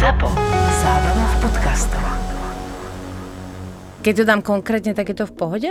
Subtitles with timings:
[0.00, 0.32] ZAPO.
[0.80, 2.04] Zábrná v podcastov.
[4.00, 5.70] Keď to dám konkrétne, tak je to v pohode?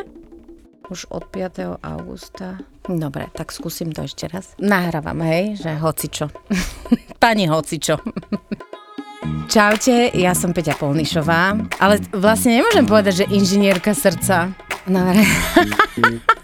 [0.94, 1.82] Už od 5.
[1.82, 2.62] augusta.
[2.86, 4.54] Dobre, tak skúsim to ešte raz.
[4.62, 6.30] Nahrávam, hej, že hocičo.
[7.26, 7.98] Pani hocičo.
[9.50, 14.54] Čaute, ja som Peťa Polnišová, ale vlastne nemôžem povedať, že inžinierka srdca.
[14.86, 15.26] Dobre.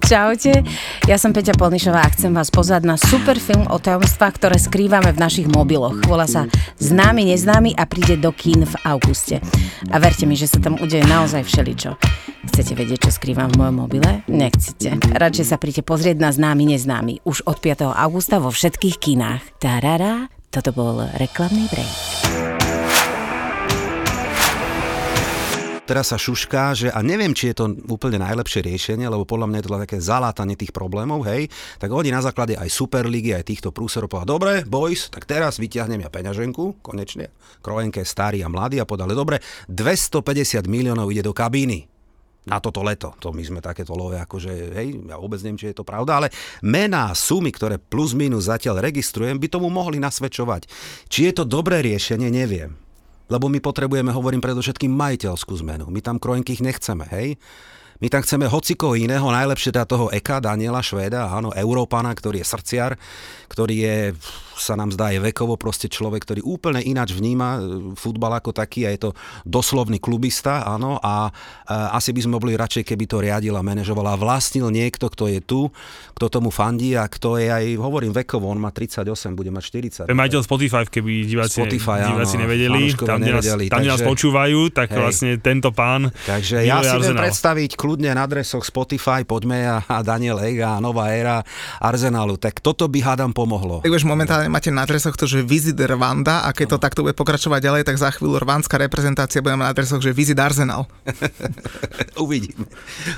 [0.00, 0.64] Čaute,
[1.04, 5.12] ja som Peťa Polnišová a chcem vás pozvať na super film o tajomstvách, ktoré skrývame
[5.12, 6.00] v našich mobiloch.
[6.08, 6.48] Volá sa
[6.80, 9.44] Známy, neznámy a príde do kín v auguste.
[9.92, 12.00] A verte mi, že sa tam udeje naozaj všeličo.
[12.48, 14.24] Chcete vedieť, čo skrývam v mojom mobile?
[14.24, 14.96] Nechcete.
[15.12, 17.20] Radšej sa príďte pozrieť na Známy, neznámy.
[17.28, 17.84] Už od 5.
[17.84, 19.60] augusta vo všetkých kinách.
[19.60, 22.49] Tarara, toto bol reklamný break.
[25.90, 29.58] Teraz sa šušká, že a neviem, či je to úplne najlepšie riešenie, lebo podľa mňa
[29.58, 31.50] je to také zalátanie tých problémov, hej,
[31.82, 36.06] tak oni na základe aj Superligy, aj týchto prúserov povedali, dobre, boys, tak teraz vyťahnem
[36.06, 41.90] ja peňaženku, konečne, Kroenke starý a mladý a podali, dobre, 250 miliónov ide do kabíny
[42.46, 43.12] na toto leto.
[43.20, 46.28] To my sme takéto love, akože, hej, ja vôbec neviem, či je to pravda, ale
[46.62, 50.70] mená, sumy, ktoré plus minus zatiaľ registrujem, by tomu mohli nasvedčovať.
[51.10, 52.89] Či je to dobré riešenie, neviem.
[53.30, 55.86] Lebo my potrebujeme, hovorím predovšetkým, majiteľskú zmenu.
[55.88, 57.38] My tam krojenkých nechceme, hej?
[58.00, 62.48] My tam chceme hociko iného, najlepšie teda toho Eka, Daniela Švéda, áno, Európana, ktorý je
[62.48, 62.96] srdciar,
[63.46, 63.96] ktorý je
[64.60, 67.58] sa nám zdá, je vekovo proste človek, ktorý úplne ináč vníma e,
[67.96, 69.10] futbal ako taký a je to
[69.48, 71.32] doslovný klubista, áno, a,
[71.66, 75.32] a asi by sme boli radšej, keby to riadil a manažoval a vlastnil niekto, kto
[75.32, 75.72] je tu,
[76.14, 79.64] kto tomu fandí a kto je aj, hovorím vekovo, on má 38, bude mať
[80.06, 80.12] 40.
[80.12, 84.92] Je majiteľ Spotify, keby diváci, Spotify, diváci áno, nevedeli, tam, nevedeli, tam, nás počúvajú, tak
[84.92, 85.00] hej.
[85.00, 89.98] vlastne tento pán Takže ja si viem predstaviť kľudne na adresoch Spotify, poďme a, a
[90.04, 91.40] Daniel Ega a nová éra
[91.80, 92.36] Arsenalu.
[92.36, 93.80] Tak toto by hádam pomohlo.
[93.80, 97.14] Tak už momentálne máte na adresoch to, že Visit Rwanda a keď to takto bude
[97.14, 100.90] pokračovať ďalej, tak za chvíľu rwánska reprezentácia bude na adresoch, že Visit Arsenal.
[102.26, 102.66] Uvidíme.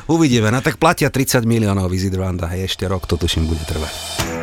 [0.07, 0.53] Uvidíme.
[0.53, 2.53] No tak platia 30 miliónov Visit Rwanda.
[2.53, 4.42] Hej, ešte rok to tuším bude trvať.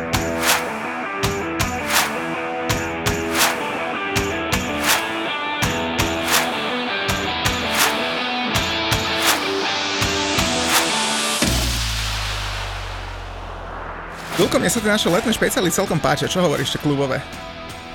[14.40, 16.24] Dulko, mne sa tie naše letné špeciály celkom páčia.
[16.24, 17.20] Čo hovoríš, tie klubové?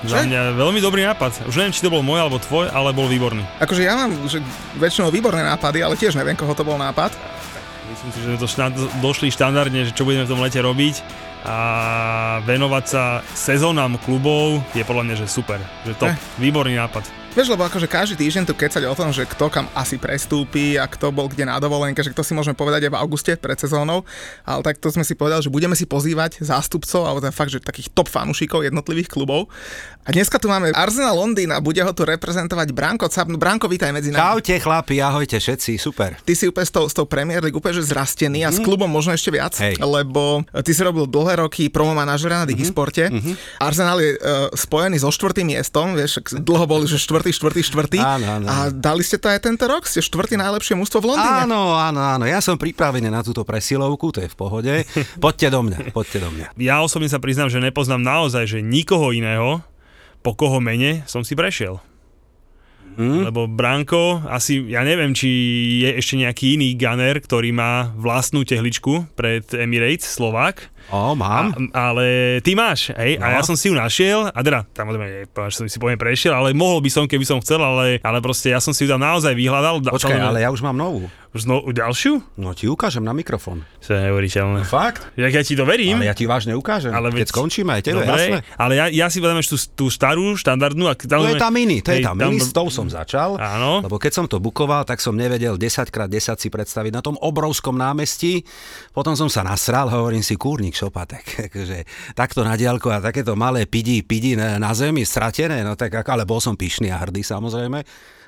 [0.06, 1.50] Za mňa veľmi dobrý nápad.
[1.50, 3.42] Už neviem, či to bol môj alebo tvoj, ale bol výborný.
[3.58, 4.38] Akože ja mám že
[4.78, 7.10] väčšinou výborné nápady, ale tiež neviem, koho to bol nápad.
[7.90, 11.02] Myslím si, že sme to šnad, došli štandardne, že čo budeme v tom lete robiť
[11.42, 11.58] a
[12.46, 13.02] venovať sa
[13.34, 15.58] sezónam klubov je podľa mňa, že super.
[15.82, 16.18] Že to, Eh.
[16.38, 17.25] výborný nápad.
[17.36, 20.88] Vieš, lebo akože každý týždeň tu kecať o tom, že kto kam asi prestúpi a
[20.88, 24.08] kto bol kde na dovolenke, že to si môžeme povedať aj v auguste pred sezónou,
[24.48, 27.60] ale tak to sme si povedali, že budeme si pozývať zástupcov, alebo teda fakt, že
[27.60, 29.52] takých top fanúšikov jednotlivých klubov.
[30.08, 33.28] A dneska tu máme Arsenal Londýn a bude ho tu reprezentovať Branko Cap.
[33.28, 34.40] Branko, vítaj medzi nami.
[34.40, 36.16] Čaute chlapi, ahojte všetci, super.
[36.16, 38.88] Ty si úplne s tou, s tou Premier League úplne že zrastený a s klubom
[38.88, 39.76] možno ešte viac, Hej.
[39.76, 43.12] lebo ty si robil dlhé roky promo manažera na Digisporte.
[43.60, 46.96] Arsenal je uh, spojený so štvrtým miestom, vieš, dlho boli, že
[47.32, 47.98] štvrtý, štvrtý, štvrtý.
[47.98, 48.46] Áno, áno.
[48.46, 49.88] A dali ste to aj tento rok?
[49.88, 51.48] Ste štvrtý najlepšie mústvo v Londýne.
[51.48, 54.74] Áno, áno, áno, ja som pripravený na túto presilovku, to je v pohode.
[55.24, 56.46] Poďte do mňa, poďte do mňa.
[56.60, 59.64] Ja osobne sa priznám, že nepoznám naozaj, že nikoho iného,
[60.22, 61.78] po koho mene som si prešiel.
[62.96, 63.28] Hm?
[63.28, 65.28] Lebo Branko, asi, ja neviem, či
[65.84, 70.72] je ešte nejaký iný gunner, ktorý má vlastnú tehličku pred Emirates, Slovák.
[70.88, 71.50] O, mám.
[71.72, 72.04] A, ale
[72.40, 73.16] ty máš, hej?
[73.16, 73.32] A No.
[73.32, 76.78] ja som si ju našiel, a teda, tam že som si poviem prešiel, ale mohol
[76.78, 79.80] by som, keby som chcel, ale, ale proste ja som si ju tam naozaj vyhľadal.
[79.80, 81.10] Da- Počkaj, ale ja už mám novú.
[81.28, 82.22] Už znovu, ďalšiu?
[82.36, 83.60] No ti ukážem na mikrofón.
[83.82, 84.64] To je neuveriteľné.
[84.64, 85.04] Fakt?
[85.14, 86.00] Jak ja ti to verím.
[86.00, 88.38] Ale ja ti vážne ukážem, Ale keď veď- skončíme aj tebe, Dobre, jasné.
[88.56, 90.86] ale ja, ja si vedem tú, tú starú, štandardnú.
[90.86, 93.36] A To tam je tá mini, to je hej, tá mini, s tou som začal.
[93.36, 93.82] Áno.
[93.82, 96.08] Lebo keď som to bukoval, tak som nevedel 10x10
[96.38, 98.40] si predstaviť na tom obrovskom námestí.
[98.90, 101.24] Potom som sa nasral, hovorím si, kúrnik šopatek.
[101.48, 105.96] Akože, takto na diálku a takéto malé pidi, pidi na, na zemi, stratené, no tak
[106.04, 107.80] ale bol som pyšný a hrdý samozrejme.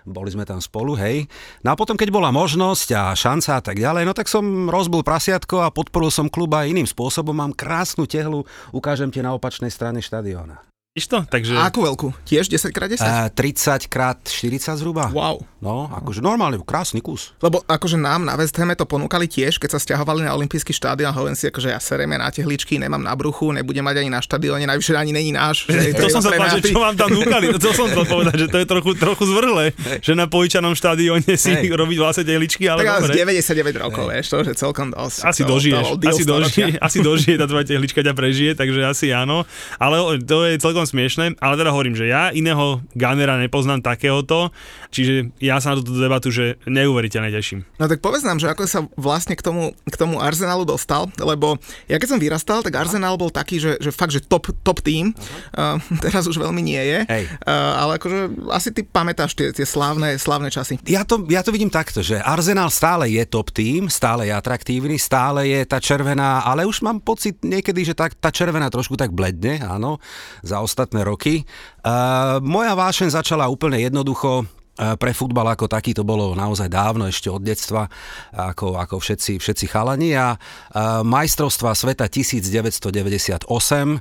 [0.09, 1.29] Boli sme tam spolu, hej.
[1.61, 5.05] No a potom, keď bola možnosť a šanca a tak ďalej, no tak som rozbil
[5.05, 7.37] prasiatko a podporil som klub aj iným spôsobom.
[7.37, 10.68] Mám krásnu tehlu, ukážem ti na opačnej strane štadióna.
[10.99, 11.23] Vidíš to?
[11.31, 11.55] Takže...
[11.55, 12.11] A akú veľkú?
[12.27, 12.99] Tiež 10x10?
[13.07, 15.07] A 30 krát 40 zhruba.
[15.15, 15.47] Wow.
[15.63, 17.35] No, akože normálne, krásny kus.
[17.39, 21.15] Lebo akože nám na West Hame to ponúkali tiež, keď sa stiahovali na olympijský štádion,
[21.15, 24.67] hovorím si, akože ja sereme na tehličky, nemám na bruchu, nebudem mať ani na štadióne,
[24.67, 25.71] najvyššie ani není náš.
[25.71, 28.47] Že To som sa povedal, že čo vám tam núkali, to som chcel povedať, že
[28.51, 29.65] to je trochu, trochu zvrhlé,
[30.03, 31.75] že na Pojčanom štadióne si Hej.
[31.75, 33.23] robiť vlastne tehličky, ale Tak dobre.
[33.23, 35.19] 99 rokov, vieš, to je celkom dosť.
[35.27, 39.15] Asi To- dožiješ, to asi dožije, asi dožije, tá tvoja tehlička ťa prežije, takže asi
[39.15, 39.43] áno.
[39.79, 44.49] Ale to je celkom smiešne, ale teda hovorím, že ja iného Gunnera nepoznám takéhoto,
[44.89, 47.69] čiže ja sa na túto debatu, že neuveriteľne teším.
[47.77, 51.61] No tak povedz nám, že ako sa vlastne k tomu, k tomu Arsenalu dostal, lebo
[51.87, 55.13] ja keď som vyrastal, tak Arsenal bol taký, že, že fakt, že top, top tým,
[55.55, 57.25] uh, teraz už veľmi nie je, Hej.
[57.45, 60.81] Uh, ale akože asi ty pamätáš tie, tie slávne, slávne časy.
[60.89, 64.97] Ja to, ja to vidím takto, že Arsenal stále je top tým, stále je atraktívny,
[64.97, 69.11] stále je tá červená, ale už mám pocit niekedy, že tá, tá červená trošku tak
[69.13, 69.99] bledne, áno,
[70.41, 71.43] za ostatné roky.
[71.83, 74.47] Uh, moja vášeň začala úplne jednoducho,
[74.79, 77.91] pre futbal ako taký to bolo naozaj dávno, ešte od detstva,
[78.31, 83.99] ako, ako všetci, všetci chalani a uh, majstrovstva sveta 1998 uh,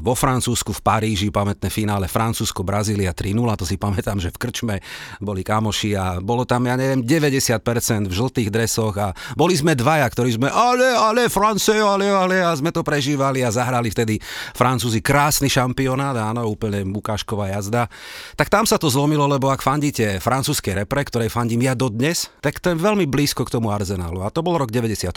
[0.00, 4.76] vo Francúzsku v Paríži, pamätné finále Francúzsko, Brazília 3-0, to si pamätám, že v Krčme
[5.20, 10.08] boli kamoši a bolo tam, ja neviem, 90% v žltých dresoch a boli sme dvaja,
[10.08, 14.16] ktorí sme ale, ale, France, ale, ale a sme to prežívali a zahrali vtedy
[14.56, 17.90] Francúzi krásny šampionát, áno, úplne ukážková jazda.
[18.38, 22.30] Tak tam sa to zlomilo, lebo ak fandíte podstate francúzskej repre, ktorej fandím ja dodnes,
[22.38, 24.22] tak to je veľmi blízko k tomu Arsenalu.
[24.22, 25.10] A to bol rok 98,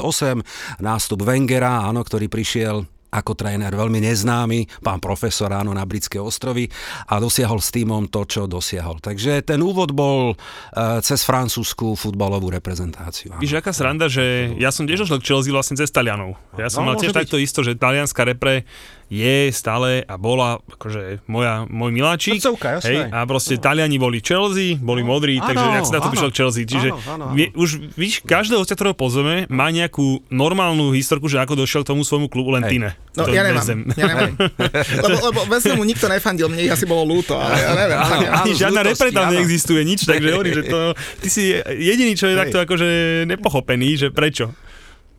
[0.79, 6.69] nástup Wengera, áno, ktorý prišiel ako tréner veľmi neznámy, pán profesor áno na Britské ostrovy
[7.09, 9.01] a dosiahol s týmom to, čo dosiahol.
[9.01, 13.33] Takže ten úvod bol uh, cez francúzskú futbalovú reprezentáciu.
[13.33, 13.41] Áno.
[13.41, 16.37] Víš, aká sranda, že ja som tiež došiel k Chelsea vlastne cez Talianov.
[16.53, 17.17] Ja som No, mal tiež byť.
[17.25, 18.69] takto isto, že talianská repre
[19.09, 22.37] je stále a bola akože moja, môj miláčik.
[22.37, 22.87] Srdcovka, jasné.
[22.87, 26.29] Hej, a proste Taliani boli Chelsea, boli modrí, Áno, takže jak sa na to prišiel
[26.29, 26.63] k Chelsea.
[26.63, 27.33] Čiže Áno, áno, áno.
[27.33, 31.89] vie- už víš, každého hostia, ktorého pozveme, má nejakú normálnu historku, že ako došiel k
[31.89, 32.93] tomu svojmu klubu len ty ne.
[33.17, 33.79] No To ja nemám, nezem.
[33.97, 34.31] ja nemám.
[35.03, 37.97] lebo, lebo bez mu nikto nefandil, mne asi bolo ľúto, ale ja neviem.
[37.97, 38.21] Áno.
[38.31, 40.79] Ani z žiadna repre tam neexistuje, nič, takže hovorím, že to,
[41.25, 42.41] ty si jediný, čo je Hej.
[42.45, 42.87] takto akože
[43.25, 44.53] nepochopený, že prečo.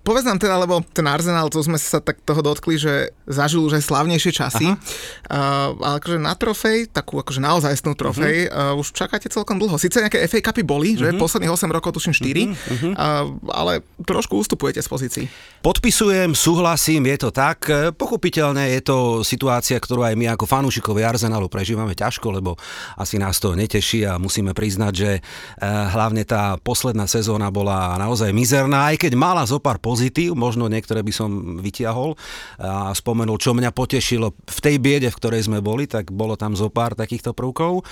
[0.01, 3.79] Povedz nám teda, lebo ten Arsenal, to sme sa tak toho dotkli, že zažil už
[3.79, 4.67] aj slavnejšie časy.
[4.73, 8.75] Uh, ale akože na trofej, takú akože naozajstnú trofej, uh-huh.
[8.75, 9.77] uh, už čakáte celkom dlho.
[9.77, 11.13] Sice nejaké FA Cupy boli, uh-huh.
[11.13, 12.93] že posledných 8 rokov, tuším 4, uh-huh.
[12.97, 15.25] uh, ale trošku ustupujete z pozícií.
[15.61, 17.69] Podpisujem, súhlasím, je to tak.
[17.95, 22.57] Pochopiteľne je to situácia, ktorú aj my ako fanúšikovia Arsenalu prežívame ťažko, lebo
[22.97, 25.21] asi nás to neteší a musíme priznať, že e,
[25.67, 31.03] hlavne tá posledná sezóna bola naozaj mizerná, aj keď mala zo pár pozitív, možno niektoré
[31.03, 32.15] by som vytiahol
[32.63, 36.55] a spomenul, čo mňa potešilo v tej biede, v ktorej sme boli, tak bolo tam
[36.55, 37.83] zo pár takýchto prvkov.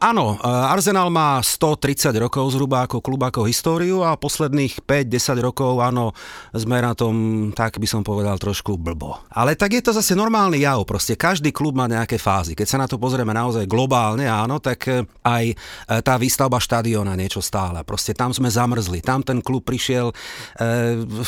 [0.00, 5.76] Áno, e, Arsenal má 130 rokov zhruba ako klub, ako históriu a posledných 5-10 rokov,
[5.84, 6.16] áno,
[6.56, 7.12] sme na tom,
[7.52, 9.20] tak by som povedal, trošku blbo.
[9.28, 12.56] Ale tak je to zase normálny jav, proste každý klub má nejaké fázy.
[12.56, 15.54] Keď sa na to pozrieme naozaj globálne, áno, tak e, aj e,
[16.00, 17.84] tá výstavba štadióna niečo stála.
[17.84, 20.16] Proste tam sme zamrzli, tam ten klub prišiel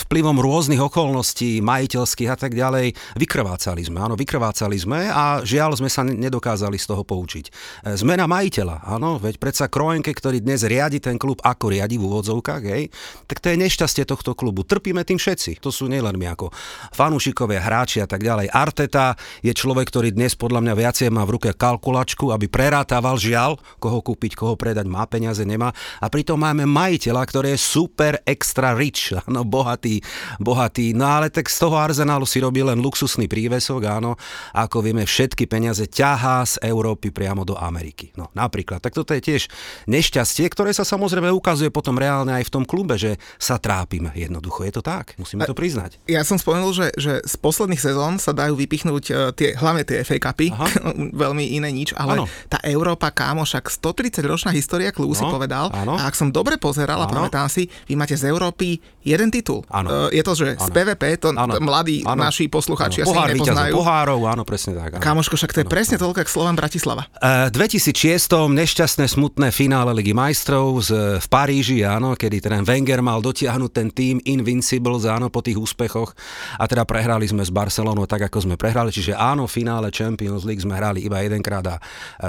[0.09, 2.97] vplyvom rôznych okolností, majiteľských a tak ďalej.
[3.21, 7.53] Vykrvácali sme, áno, vykrvácali sme a žiaľ sme sa ne- nedokázali z toho poučiť.
[7.99, 12.62] Zmena majiteľa, áno, veď predsa Kroenke, ktorý dnes riadi ten klub, ako riadi v úvodzovkách,
[12.69, 12.93] hej,
[13.25, 14.62] tak to je nešťastie tohto klubu.
[14.62, 15.62] Trpíme tým všetci.
[15.64, 16.53] To sú nielen my ako
[16.93, 18.53] fanúšikovia, hráči a tak ďalej.
[18.53, 23.56] Arteta je človek, ktorý dnes podľa mňa viacej má v ruke kalkulačku, aby prerátával žiaľ,
[23.81, 25.73] koho kúpiť, koho predať, má peniaze, nemá.
[26.03, 30.05] A pritom máme majiteľa, ktorý je super extra rich, áno, bohatý,
[30.43, 30.93] bohatý.
[30.93, 34.19] No ale tak z toho arzenálu si robí len luxusný prívesok, áno.
[34.53, 38.11] Ako vieme, všetky peniaze ťahá z Európy priamo do Ameriky.
[38.19, 38.85] No napríklad.
[38.85, 39.49] Tak toto je tiež
[39.89, 44.13] nešťastie, ktoré sa samozrejme ukazuje potom reálne aj v tom klube, že sa trápime.
[44.13, 45.17] Jednoducho je to tak.
[45.17, 45.97] Musíme to priznať.
[46.05, 50.05] Ja som spomenul, že, že z posledných sezón sa dajú vypichnúť uh, tie, hlavne tie
[50.05, 50.53] FA Cupy,
[51.25, 52.25] veľmi iné nič, ale Áno.
[52.44, 55.73] tá Európa, kámo, však 130 ročná história klubu si No, povedal.
[55.73, 55.97] áno.
[55.97, 59.65] A ak som dobre pozeral a pamätám si, vy máte z Európy jeden titul.
[59.71, 59.89] Áno.
[59.89, 60.75] Uh, je to, že z Áno.
[60.75, 61.56] PVP, to Áno.
[61.56, 62.21] mladí Áno.
[62.21, 63.17] naši poslucháči Áno.
[63.17, 63.73] asi nepoznajú.
[63.73, 64.99] pohárov, áno, presne tak.
[64.99, 65.01] Áno.
[65.01, 67.06] Kámoško, však to je presne toľko, ako Slovan Bratislava.
[67.17, 68.42] E, 2006.
[68.51, 73.89] nešťastné smutné finále Ligy majstrov z, v Paríži, áno, kedy ten Wenger mal dotiahnuť ten
[73.93, 76.11] tým Invincibles, áno, po tých úspechoch.
[76.58, 80.65] A teda prehrali sme s Barcelonou tak, ako sme prehrali, čiže áno, finále Champions League
[80.65, 81.82] sme hrali iba jedenkrát a e,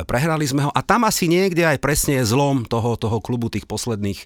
[0.04, 0.72] prehrali sme ho.
[0.76, 4.20] A tam asi niekde aj presne je zlom toho, toho klubu tých posledných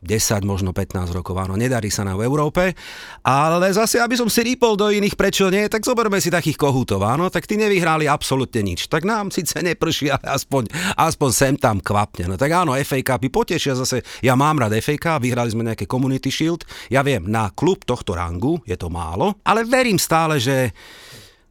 [0.00, 2.72] 10, možno 15 rokov, áno, nedarí sa nám v Európe,
[3.20, 7.04] ale zase, aby som si rýpol do iných, prečo nie, tak zoberme si takých kohútov,
[7.04, 8.88] áno, tak tí nevyhrali absolútne nič.
[8.88, 12.32] Tak nám síce neprší, ale aspoň, aspoň sem tam kvapne.
[12.32, 15.84] No tak áno, FA Cupy potešia zase, ja mám rád FA Cup, vyhrali sme nejaké
[15.84, 20.72] Community Shield, ja viem, na klub tohto rangu je to málo, ale verím stále, že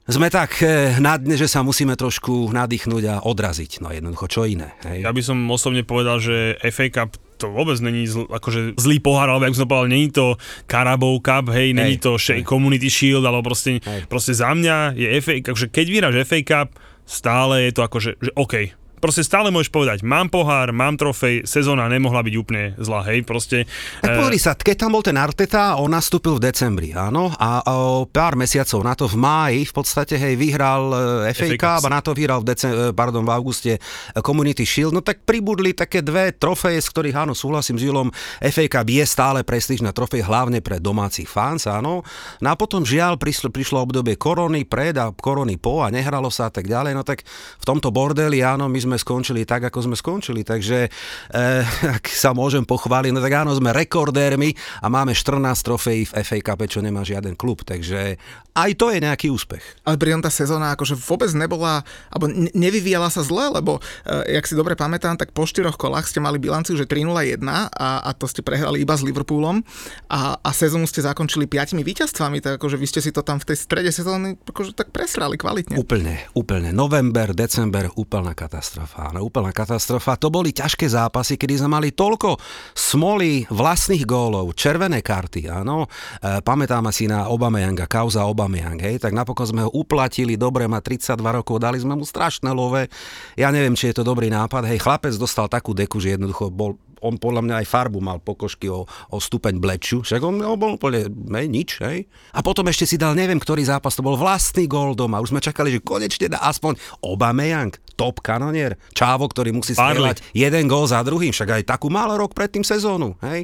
[0.09, 3.85] sme tak eh, na dne, že sa musíme trošku nadýchnuť a odraziť.
[3.85, 4.73] No jednoducho, čo iné.
[4.81, 5.05] Hej?
[5.05, 9.31] Ja by som osobne povedal, že FA Cup to vôbec není zl, akože zlý pohár,
[9.31, 10.35] alebo jak som povedal, není to
[10.67, 12.43] Carabao Cup, hej, není to hej.
[12.43, 13.79] Community Shield, alebo proste,
[14.11, 16.67] proste za mňa je FA, akože keď vyhráš FA Cup,
[17.07, 21.47] stále je to ako, že, že OK, proste stále môžeš povedať, mám pohár, mám trofej,
[21.47, 23.65] sezóna nemohla byť úplne zlá, hej, proste.
[24.03, 27.63] Tak eh, pozri sa, keď tam bol ten Arteta, on nastúpil v decembri, áno, a
[27.65, 30.83] o pár mesiacov na to v máji v podstate, hej, vyhral
[31.27, 33.71] eh, FA FA Cup a na to vyhral v, decem- eh, pardon, v auguste
[34.19, 38.11] Community Shield, no tak pribudli také dve trofeje, z ktorých, áno, súhlasím s Julom,
[38.43, 42.03] FA Cup je stále prestížna trofej, hlavne pre domácich fans, áno.
[42.43, 46.49] No a potom žiaľ prišlo, prišlo obdobie korony pred a korony po a nehralo sa
[46.49, 47.23] a tak ďalej, no tak
[47.59, 52.31] v tomto bordeli, áno, my sme skončili tak, ako sme skončili, takže eh, ak sa
[52.31, 56.79] môžem pochváliť, no tak áno, sme rekordérmi a máme 14 trofejí v FA Cup, čo
[56.79, 58.15] nemá žiaden klub, takže
[58.55, 59.61] aj to je nejaký úspech.
[59.83, 64.45] Ale pritom tá sezóna akože vôbec nebola, alebo ne- nevyvíjala sa zle, lebo uh, jak
[64.47, 67.67] si dobre pamätám, tak po štyroch kolách ste mali bilanciu, že 3-0-1 a,
[68.03, 69.63] a to ste prehrali iba s Liverpoolom
[70.11, 73.47] a, a sezónu ste zakončili piatimi víťazstvami, tak akože vy ste si to tam v
[73.51, 75.75] tej strede sezóny akože tak presrali kvalitne.
[75.75, 76.69] Úplne, úplne.
[76.71, 78.78] November, december, úplná katastrofa.
[78.85, 80.19] Áno, úplná katastrofa.
[80.19, 82.39] To boli ťažké zápasy, kedy sme mali toľko
[82.75, 85.85] smoly vlastných gólov, červené karty, áno.
[85.85, 90.83] E, pamätám si na Obameyanga, kauza Obameyang, hej, tak napokon sme ho uplatili, dobre, má
[90.83, 92.87] 32 rokov, dali sme mu strašné love.
[93.35, 96.75] Ja neviem, či je to dobrý nápad, hej, chlapec dostal takú deku, že jednoducho bol
[97.03, 100.75] on podľa mňa aj farbu mal pokožky o, o stupeň bleču, však on, on bol
[100.75, 102.07] úplne hej, nič, hej.
[102.35, 105.41] A potom ešte si dal, neviem, ktorý zápas, to bol vlastný gól doma, už sme
[105.43, 111.03] čakali, že konečne dá aspoň Obameyang, top kanonier, čávo, ktorý musí strieľať jeden gól za
[111.03, 113.43] druhým, však aj takú mal rok pred tým sezónu, hej.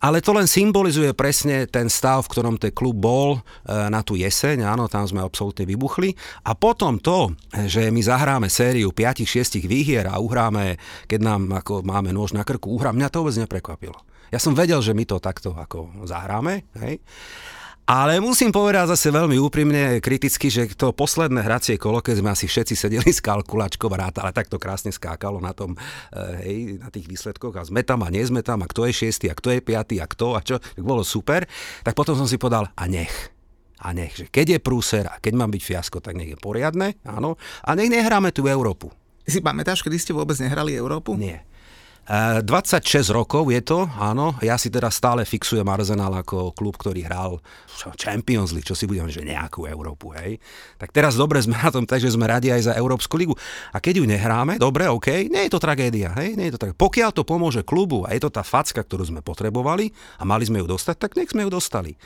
[0.00, 3.40] Ale to len symbolizuje presne ten stav, v ktorom ten klub bol e,
[3.88, 6.12] na tú jeseň, áno, tam sme absolútne vybuchli.
[6.44, 7.32] A potom to,
[7.64, 10.76] že my zahráme sériu 5-6 výhier a uhráme,
[11.08, 13.96] keď nám ako máme nôž na krku, uhrá, mňa to vôbec neprekvapilo.
[14.28, 16.98] Ja som vedel, že my to takto ako zahráme, hej.
[17.86, 22.50] Ale musím povedať zase veľmi úprimne, kriticky, že to posledné hracie kolo, keď sme asi
[22.50, 26.58] všetci sedeli s kalkulačkou a ráta, ale tak to krásne skákalo na tom, eh, hej,
[26.82, 29.38] na tých výsledkoch a sme tam a nie sme tam a kto je šiestý a
[29.38, 31.46] kto je piatý a kto a čo, tak bolo super.
[31.86, 33.30] Tak potom som si povedal, a nech.
[33.78, 36.98] A nech, že keď je prúser a keď mám byť fiasko, tak nech je poriadne,
[37.06, 37.38] áno.
[37.62, 38.90] A nech nehráme tú Európu.
[39.30, 41.14] Si pamätáš, kedy ste vôbec nehrali Európu?
[41.14, 41.46] Nie.
[42.06, 44.38] E, 26 rokov je to, áno.
[44.38, 47.42] Ja si teda stále fixujem Arsenal ako klub, ktorý hral
[47.98, 50.38] Champions League, čo si budem, že nejakú Európu, hej.
[50.78, 53.34] Tak teraz dobre sme na tom, takže sme radi aj za Európsku ligu.
[53.74, 56.78] A keď ju nehráme, dobre, OK, nie je to tragédia, hej, nie je to tragédia.
[56.78, 60.62] Pokiaľ to pomôže klubu a je to tá facka, ktorú sme potrebovali a mali sme
[60.62, 61.98] ju dostať, tak nech sme ju dostali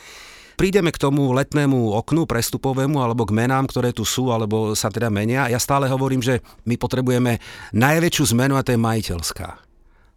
[0.60, 5.08] prídeme k tomu letnému oknu prestupovému alebo k menám, ktoré tu sú, alebo sa teda
[5.08, 5.48] menia.
[5.48, 7.40] Ja stále hovorím, že my potrebujeme
[7.72, 9.69] najväčšiu zmenu a to je majiteľská.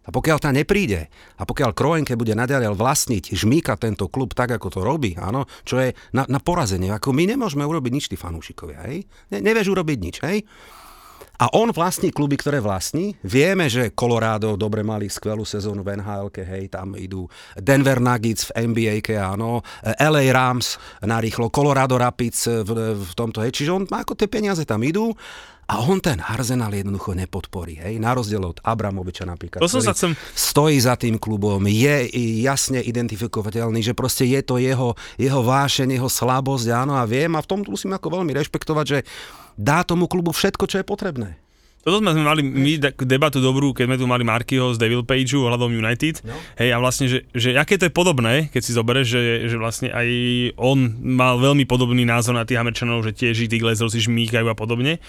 [0.04, 1.08] A pokiaľ tá nepríde
[1.40, 5.80] a pokiaľ Kroenke bude naďalej vlastniť, žmýka tento klub tak, ako to robí, áno, čo
[5.80, 9.08] je na, na porazenie, ako my nemôžeme urobiť nič, tí fanúšikovia, hej?
[9.32, 10.38] Ne, nevieš urobiť nič, hej?
[11.42, 13.18] A on vlastní kluby, ktoré vlastní.
[13.26, 17.26] Vieme, že Colorado dobre mali skvelú sezónu v nhl hej, tam idú
[17.58, 23.74] Denver Nuggets v NBA, áno, LA Rams narýchlo, Colorado Rapids v, v tomto, hej, čiže
[23.74, 25.10] on má ako tie peniaze tam idú
[25.74, 29.98] a on ten Arsenal jednoducho nepodporí, hej, na rozdiel od Abramoviča napríklad, To som sa
[29.98, 32.14] chcem- stojí za tým klubom, je
[32.46, 37.42] jasne identifikovateľný, že proste je to jeho, jeho vášeň, jeho slabosť, áno, a viem a
[37.42, 39.00] v tom musím ako veľmi rešpektovať, že
[39.58, 41.43] dá tomu klubu všetko, čo je potrebné.
[41.84, 45.68] Toto sme mali my debatu dobrú, keď sme tu mali Markyho z Devil Pageu ohľadom
[45.68, 46.24] United.
[46.24, 46.32] No.
[46.56, 49.92] Hej, a vlastne, že, že aké to je podobné, keď si zoberieš, že, že vlastne
[49.92, 50.08] aj
[50.56, 54.56] on mal veľmi podobný názor na tých Američanov, že tiež tí Glazers si žmýkajú a
[54.56, 55.04] podobne.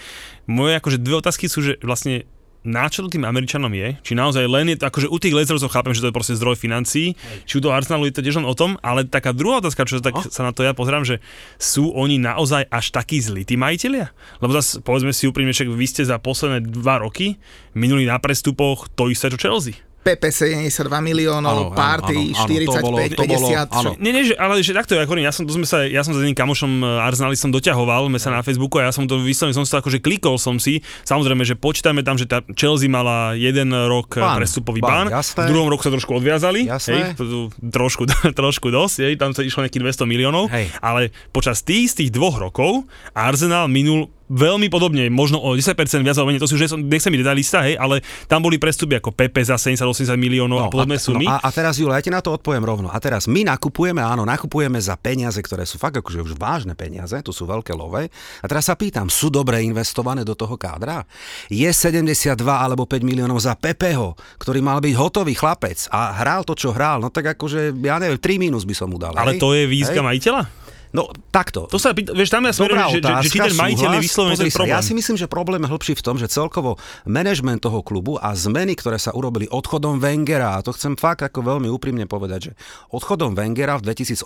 [0.51, 2.27] Moje akože dve otázky sú, že vlastne
[2.65, 3.95] na čo to tým Američanom je?
[4.01, 6.57] Či naozaj len je to, akože u tých Lasersov chápem, že to je proste zdroj
[6.57, 7.13] financií,
[7.45, 10.01] či u toho Arsenalu je to tiež len o tom, ale taká druhá otázka, čo
[10.01, 11.21] tak sa na to ja pozerám, že
[11.61, 14.09] sú oni naozaj až takí zlí, tí majiteľia?
[14.41, 17.37] Lebo zase povedzme si úprimne, však vy ste za posledné dva roky
[17.77, 19.84] minuli na prestupoch to isté, čo Chelsea.
[20.05, 23.73] PP 72 miliónov, Party 45, to bolo, to bolo, 50.
[23.73, 23.89] áno.
[23.97, 26.13] Nie, nie, že, ale že takto, ja, hovorím, ja som, to sme sa, ja som
[26.13, 29.57] za jedným kamošom e, Arsenalistom doťahoval, sme sa na Facebooku a ja som to vyslovene,
[29.57, 33.73] som sa akože klikol som si, samozrejme, že počítame tam, že tá Chelsea mala jeden
[33.73, 35.49] rok e, Bán, prestupový bán, bán, jasné.
[35.49, 37.17] v druhom roku sa trošku odviazali, Jasné.
[37.17, 38.05] hej, to trošku,
[38.45, 40.69] trošku dosť, hej, tam sa išlo nejakých 200 miliónov, Hej.
[40.85, 42.85] ale počas tých z tých dvoch rokov
[43.17, 47.21] Arsenal minul veľmi podobne, možno o 10% viac alebo menej, to že som, nechcem byť
[47.21, 51.01] detailista, hej, ale tam boli prestupy ako Pepe za 70-80 miliónov no, a podobné a,
[51.01, 51.25] sumy.
[51.29, 52.89] No, a, a teraz, Jule, ja ti na to odpoviem rovno.
[52.89, 57.13] A teraz my nakupujeme, áno, nakupujeme za peniaze, ktoré sú fakt akože už vážne peniaze,
[57.21, 58.09] to sú veľké love.
[58.41, 61.05] A teraz sa pýtam, sú dobre investované do toho kádra?
[61.47, 66.57] Je 72 alebo 5 miliónov za Pepeho, ktorý mal byť hotový chlapec a hral to,
[66.57, 69.13] čo hral, no tak akože, ja neviem, 3 mínus by som mu dal.
[69.13, 69.41] ale hej?
[69.41, 70.07] to je výzka Hej?
[70.07, 70.64] majiteľa?
[70.95, 71.67] No, takto.
[71.67, 74.53] To sa vieš, tam ja smerujem, že, že, že, či ten majiteľ je Pozri ten
[74.55, 74.71] sa, problém.
[74.71, 78.31] Ja si myslím, že problém je hĺbší v tom, že celkovo manažment toho klubu a
[78.31, 82.51] zmeny, ktoré sa urobili odchodom Wengera, a to chcem fakt ako veľmi úprimne povedať, že
[82.95, 84.23] odchodom Wengera v 2018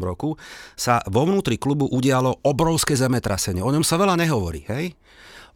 [0.00, 0.40] roku
[0.72, 3.60] sa vo vnútri klubu udialo obrovské zemetrasenie.
[3.60, 4.96] O ňom sa veľa nehovorí, hej?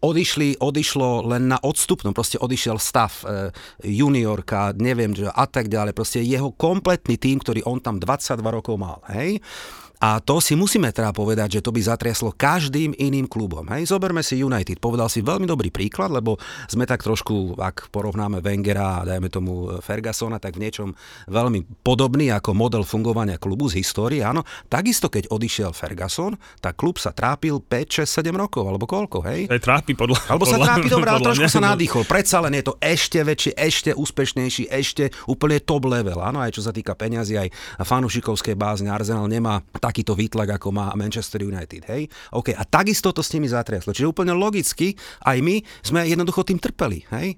[0.01, 3.53] odišli, odišlo len na odstupnom, proste odišiel stav e,
[3.85, 8.81] juniorka, neviem, že a tak ďalej, proste jeho kompletný tým, ktorý on tam 22 rokov
[8.81, 9.45] mal, hej.
[10.01, 13.69] A to si musíme teda povedať, že to by zatriaslo každým iným klubom.
[13.69, 14.81] Hej, zoberme si United.
[14.81, 19.77] Povedal si veľmi dobrý príklad, lebo sme tak trošku, ak porovnáme Wengera a dajme tomu
[19.85, 20.89] Fergusona, tak v niečom
[21.29, 24.25] veľmi podobný ako model fungovania klubu z histórie.
[24.25, 26.33] Áno, takisto keď odišiel Ferguson,
[26.65, 29.53] tak klub sa trápil 5, 6, 7 rokov, alebo koľko, hej?
[29.53, 31.53] Aj trápi podľa Alebo sa podľa- trápi dobre, ale trošku mňa.
[31.53, 32.03] sa nadýchol.
[32.09, 36.25] Predsa len je to ešte väčšie, ešte úspešnejší, ešte úplne top level.
[36.25, 37.49] Áno, aj čo sa týka peňazí, aj
[37.85, 38.89] fanúšikovskej bázne.
[38.89, 39.61] Arsenal nemá
[39.91, 41.83] takýto výtlak, ako má Manchester United.
[41.91, 42.07] Hej?
[42.31, 43.91] OK, a takisto to s nimi zatriaslo.
[43.91, 44.95] Čiže úplne logicky,
[45.27, 47.03] aj my sme jednoducho tým trpeli.
[47.11, 47.35] Hej?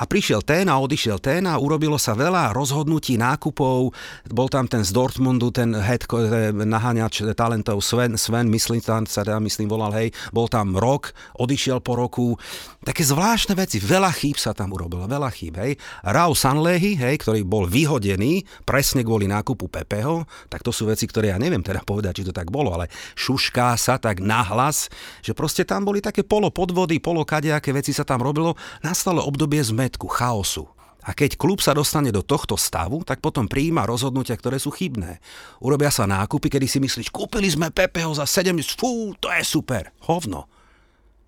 [0.00, 3.92] A prišiel ten a odišiel ten a urobilo sa veľa rozhodnutí, nákupov.
[4.32, 6.08] Bol tam ten z Dortmundu, ten head
[6.56, 10.08] naháňač talentov Sven, Sven myslím, tam sa teda, myslím volal, hej.
[10.32, 12.40] Bol tam rok, odišiel po roku.
[12.80, 15.76] Také zvláštne veci, veľa chýb sa tam urobilo, veľa chýb, hej.
[16.00, 21.36] Rau Sanlehy, hej, ktorý bol vyhodený presne kvôli nákupu Pepeho, tak to sú veci, ktoré
[21.36, 22.88] ja neviem teda povedať, či to tak bolo, ale
[23.20, 24.88] šušká sa tak nahlas,
[25.20, 28.56] že proste tam boli také polo podvody, polo kadejaké veci sa tam robilo.
[28.80, 30.70] Nastalo obdobie zmetku, chaosu.
[31.02, 35.18] A keď klub sa dostane do tohto stavu, tak potom prijíma rozhodnutia, ktoré sú chybné.
[35.58, 39.90] Urobia sa nákupy, kedy si myslíš, kúpili sme Pepeho za 70, fú, to je super,
[40.06, 40.46] hovno.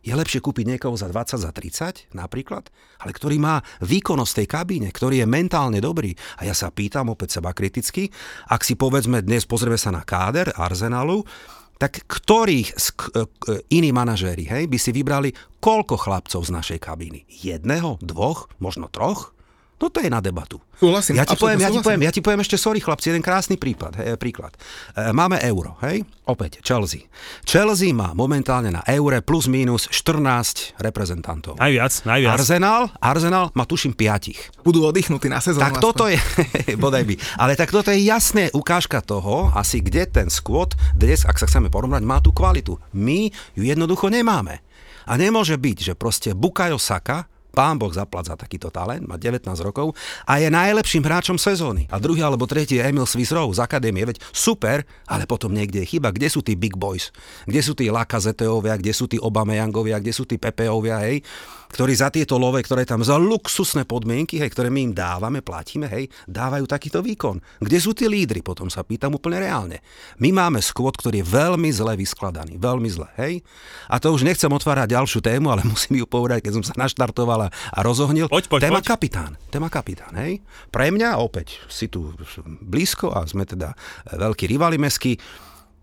[0.03, 2.69] Je lepšie kúpiť niekoho za 20, za 30 napríklad,
[3.01, 6.13] ale ktorý má výkonnosť tej kabíne, ktorý je mentálne dobrý.
[6.43, 8.11] A ja sa pýtam opäť seba kriticky,
[8.51, 11.23] ak si povedzme dnes pozrieme sa na káder Arsenalu,
[11.83, 13.43] tak ktorých k, k,
[13.75, 17.27] iní manažéri hej, by si vybrali koľko chlapcov z našej kabíny?
[17.27, 19.35] Jedného, dvoch, možno troch?
[19.83, 20.63] No to je na debatu.
[20.79, 23.59] Súhlasím, Ja ti, poviem, ja, ti poviem, ja ti poviem ešte, sorry chlapci, jeden krásny
[23.59, 23.99] príklad.
[23.99, 24.55] Hej, príklad.
[24.95, 26.07] E, máme euro, hej?
[26.23, 27.11] Opäť, Chelsea.
[27.43, 31.59] Chelsea má momentálne na eure plus minus 14 reprezentantov.
[31.59, 32.31] Najviac, najviac.
[32.39, 34.55] Arsenal, Arsenal má tuším piatich.
[34.63, 35.67] Budú oddychnutí na sezónu.
[35.67, 36.23] Tak toto je,
[36.83, 41.43] bodaj by, ale tak toto je jasné ukážka toho, asi kde ten squad dnes, ak
[41.43, 42.79] sa chceme porovnať, má tú kvalitu.
[42.95, 44.63] My ju jednoducho nemáme.
[45.11, 49.45] A nemôže byť, že proste Bukayo Saka, pán Boh zaplať za takýto talent, má 19
[49.63, 49.93] rokov
[50.25, 51.87] a je najlepším hráčom sezóny.
[51.93, 55.85] A druhý alebo tretí je Emil Swiss Rowe z akadémie, veď super, ale potom niekde
[55.85, 56.11] je chyba.
[56.11, 57.13] Kde sú tí big boys?
[57.45, 61.21] Kde sú tí Lakazeteovia, kde sú tí Obameyangovia, kde sú tí Pepeovia, hej?
[61.73, 65.89] ktorí za tieto love, ktoré tam za luxusné podmienky, hej, ktoré my im dávame, platíme,
[65.89, 67.41] hej, dávajú takýto výkon.
[67.65, 68.45] Kde sú tí lídry?
[68.45, 69.81] Potom sa pýtam úplne reálne.
[70.21, 73.41] My máme skvot, ktorý je veľmi zle vyskladaný, veľmi zle, hej.
[73.89, 77.42] A to už nechcem otvárať ďalšiu tému, ale musím ju povedať, keď som sa naštartoval
[77.43, 78.31] a, a rozohnil.
[78.31, 78.87] Poď, poď, téma poď.
[78.95, 80.39] kapitán, téma kapitán, hej.
[80.71, 82.15] Pre mňa opäť si tu
[82.47, 83.75] blízko a sme teda
[84.15, 85.19] veľkí rivali meskí.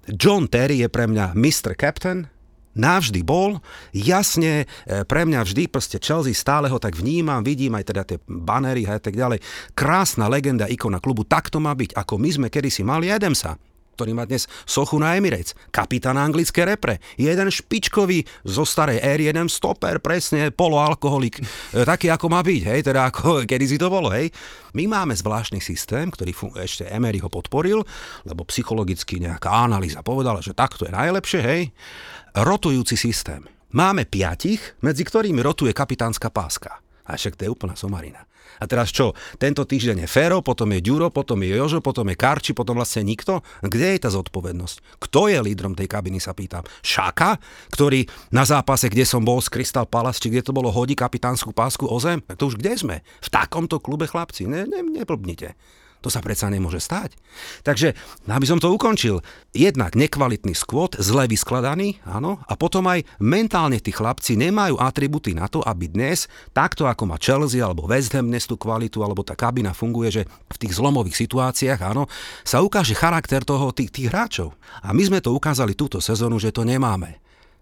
[0.10, 1.78] John Terry je pre mňa Mr.
[1.78, 2.26] Captain,
[2.74, 3.62] navždy bol.
[3.94, 8.18] Jasne, e, pre mňa vždy proste Chelsea stále ho tak vnímam, vidím aj teda tie
[8.26, 9.44] banery a tak ďalej.
[9.76, 13.60] Krásna legenda, ikona klubu, tak to má byť, ako my sme kedysi mali Adamsa
[14.00, 15.52] ktorý má dnes sochu na Emirates.
[15.76, 17.04] Kapitán anglické repre.
[17.20, 21.44] Jeden špičkový zo starej éry, jeden stoper, presne, poloalkoholik.
[21.44, 24.32] E, taký, ako má byť, hej, teda ako kedy si to bolo, hej.
[24.72, 27.84] My máme zvláštny systém, ktorý fun- ešte Emery ho podporil,
[28.24, 31.62] lebo psychologicky nejaká analýza povedala, že takto je najlepšie, hej.
[32.40, 33.44] Rotujúci systém.
[33.76, 36.80] Máme piatich, medzi ktorými rotuje kapitánska páska.
[37.04, 38.29] A však to je úplná somarina.
[38.60, 39.16] A teraz čo?
[39.40, 43.08] Tento týždeň je Fero, potom je Ďuro, potom je Jožo, potom je Karči, potom vlastne
[43.08, 43.40] nikto?
[43.64, 45.00] Kde je tá zodpovednosť?
[45.00, 46.68] Kto je lídrom tej kabiny, sa pýtam.
[46.84, 47.40] Šaka,
[47.72, 48.04] ktorý
[48.36, 51.88] na zápase, kde som bol z Crystal Palace, či kde to bolo, hodí kapitánsku pásku
[51.88, 52.20] o zem?
[52.36, 52.96] To už kde sme?
[53.24, 54.46] V takomto klube, chlapci?
[54.46, 55.56] Ne, ne, neblbnite.
[56.00, 57.20] To sa predsa nemôže stať.
[57.68, 57.92] Takže,
[58.32, 59.20] aby som to ukončil,
[59.52, 65.52] jednak nekvalitný skvot, zle vyskladaný, áno, a potom aj mentálne tí chlapci nemajú atributy na
[65.52, 69.36] to, aby dnes, takto ako má Chelsea alebo West Ham dnes tú kvalitu, alebo tá
[69.36, 72.08] kabina funguje, že v tých zlomových situáciách, áno,
[72.48, 74.56] sa ukáže charakter toho, tých, tých hráčov.
[74.80, 77.20] A my sme to ukázali túto sezónu, že to nemáme.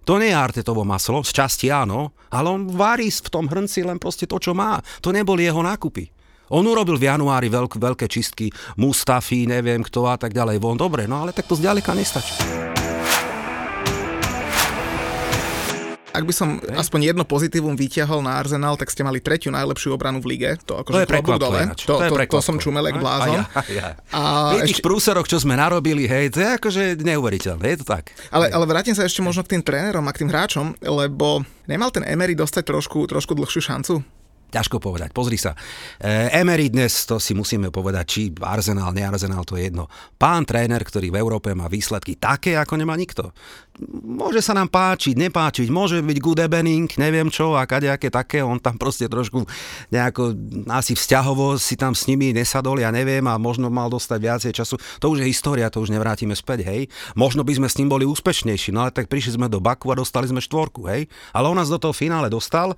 [0.07, 3.99] To nie je Artetovo maslo, z časti áno, ale on varí v tom hrnci len
[3.99, 4.79] proste to, čo má.
[5.03, 6.16] To neboli jeho nákupy.
[6.49, 10.57] On urobil v januári veľk, veľké čistky, Mustafi, neviem kto a tak ďalej.
[10.57, 12.35] Von, dobre, no ale tak to zďaleka nestačí.
[16.17, 20.17] ak by som aspoň jedno pozitívum vyťahol na Arsenal, tak ste mali tretiu najlepšiu obranu
[20.17, 20.57] v lige.
[20.65, 21.59] To, To akože je prekvapko dole.
[21.61, 21.79] ináč.
[21.85, 23.37] To, je to, to, som čumelek blázon.
[23.37, 23.87] A, ja, a, ja.
[24.09, 24.21] A
[24.65, 28.17] ešte- prúseroch, čo sme narobili, hej, to je akože neuveriteľné, je to tak.
[28.33, 31.93] Ale, ale vrátim sa ešte možno k tým trénerom a k tým hráčom, lebo nemal
[31.93, 34.01] ten Emery dostať trošku, trošku dlhšiu šancu?
[34.47, 35.51] Ťažko povedať, pozri sa.
[35.99, 39.91] E, Emery dnes, to si musíme povedať, či Arsenal, ne Arsenal, to je jedno.
[40.15, 43.35] Pán tréner, ktorý v Európe má výsledky také, ako nemá nikto.
[44.07, 48.57] Môže sa nám páčiť, nepáčiť, môže byť good evening, neviem čo, a kadejaké také, on
[48.57, 49.43] tam proste trošku
[49.91, 50.33] nejako
[50.71, 54.79] asi vzťahovo si tam s nimi nesadol, ja neviem, a možno mal dostať viacej času.
[55.03, 56.87] To už je história, to už nevrátime späť, hej.
[57.19, 59.99] Možno by sme s ním boli úspešnejší, no ale tak prišli sme do Baku a
[59.99, 61.05] dostali sme štvorku, hej.
[61.35, 62.73] Ale on nás do toho finále dostal,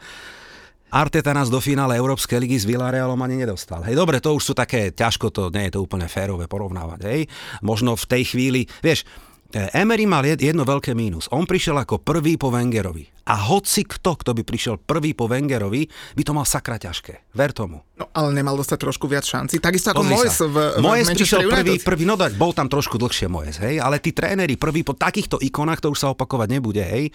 [0.90, 3.86] Arteta nás do finále Európskej ligy s Villarealom ani nedostal.
[3.86, 7.22] Hej, dobre, to už sú také, ťažko to, nie je to úplne férové porovnávať, hej.
[7.62, 9.06] Možno v tej chvíli, vieš,
[9.50, 11.26] Emery mal jed- jedno veľké mínus.
[11.34, 13.10] On prišiel ako prvý po Wengerovi.
[13.30, 17.34] A hoci kto, kto by prišiel prvý po Wengerovi, by to mal sakra ťažké.
[17.34, 17.82] Ver tomu.
[17.98, 19.58] No, ale nemal dostať trošku viac šanci.
[19.58, 20.46] Takisto ako sa.
[20.50, 21.86] v, v prišiel prvý, United.
[21.86, 25.42] prvý, no dať, bol tam trošku dlhšie Moyes, hej, ale tí tréneri prvý po takýchto
[25.42, 27.12] ikonách, to už sa opakovať nebude, hej, e,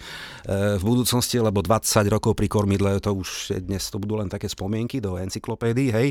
[0.79, 5.03] v budúcnosti, lebo 20 rokov pri kormidle, to už dnes to budú len také spomienky
[5.03, 6.07] do encyklopédii, hej,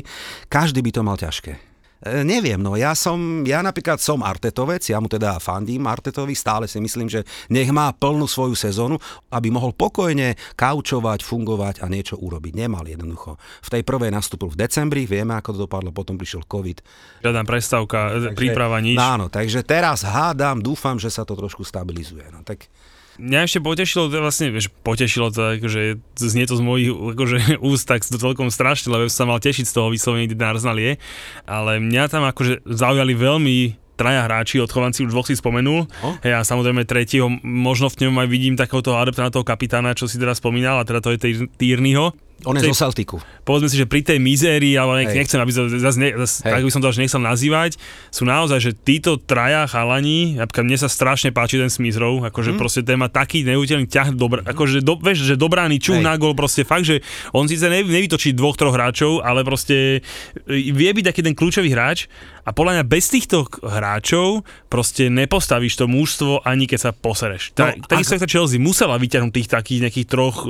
[0.49, 1.74] každý by to mal ťažké.
[2.05, 6.69] E, neviem, no ja som, ja napríklad som Artetovec, ja mu teda fandím Artetovi, stále
[6.69, 9.01] si myslím, že nech má plnú svoju sezónu,
[9.33, 12.53] aby mohol pokojne kaučovať, fungovať a niečo urobiť.
[12.53, 13.41] Nemal jednoducho.
[13.65, 16.77] V tej prvej nastúpil v decembri, vieme ako to dopadlo, potom prišiel COVID,
[17.25, 17.97] Žiadna prestávka,
[18.37, 19.01] príprava, nič.
[19.01, 22.29] Áno, takže teraz hádam, dúfam, že sa to trošku stabilizuje.
[22.29, 22.69] No, tak
[23.15, 27.87] Mňa ešte potešilo, to vlastne, vieš, potešilo to, akože znie to z mojich akože, úst
[27.87, 30.75] tak to celkom strašne, lebo som sa mal tešiť z toho vyslovene, kde ten Arsenal
[30.75, 30.99] je,
[31.47, 33.57] ale mňa tam akože zaujali veľmi
[33.95, 35.87] traja hráči, odchovanci už dvoch si spomenul.
[35.87, 36.09] No.
[36.19, 40.11] Hej, a samozrejme tretieho, možno v ňom aj vidím takéhoto adepta na toho kapitána, čo
[40.11, 42.11] si teraz spomínal, a teda to je Týr- Týrnyho.
[42.43, 43.15] On je Tej- zo Celticu.
[43.47, 46.61] povedzme si, že pri tej mizérii, ale nech, nechcem, aby to zase, ne, zase tak
[46.65, 47.79] by som to až nechcel nazývať,
[48.11, 52.59] sú naozaj, že títo traja chalani, napríklad mne sa strašne páči ten Smithrow, akože mm.
[52.59, 56.35] proste ten má taký neutelný ťah, dobrá, akože do, vieš, že dobrány čuch na gol,
[56.35, 56.99] proste fakt, že
[57.31, 60.03] on síce ne, nevytočí dvoch, troch hráčov, ale proste
[60.45, 62.11] e, vie byť taký ten kľúčový hráč
[62.45, 67.57] a podľa mňa bez týchto hráčov proste nepostavíš to mužstvo ani keď sa posereš.
[67.57, 70.49] No, takisto ak- tak Chelsea musela vyťahnuť tých takých nejakých troch e,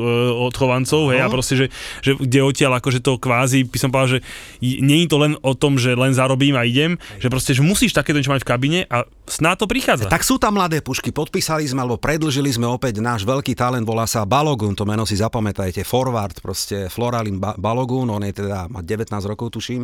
[0.51, 1.65] odchovancov, hej, a proste, že,
[2.03, 4.27] že kde odtiaľ akože to kvázi, by som povedal, že
[4.59, 7.95] nie je to len o tom, že len zarobím a idem, že proste, že musíš
[7.95, 10.05] takéto niečo mať v kabine a snáď to prichádza.
[10.07, 14.05] Tak sú tam mladé pušky, podpísali sme, alebo predlžili sme opäť náš veľký talent, volá
[14.05, 18.85] sa Balogun, to meno si zapamätajte, forward, proste Floralin ba- Balogun, on je teda, má
[18.85, 19.83] 19 rokov tuším,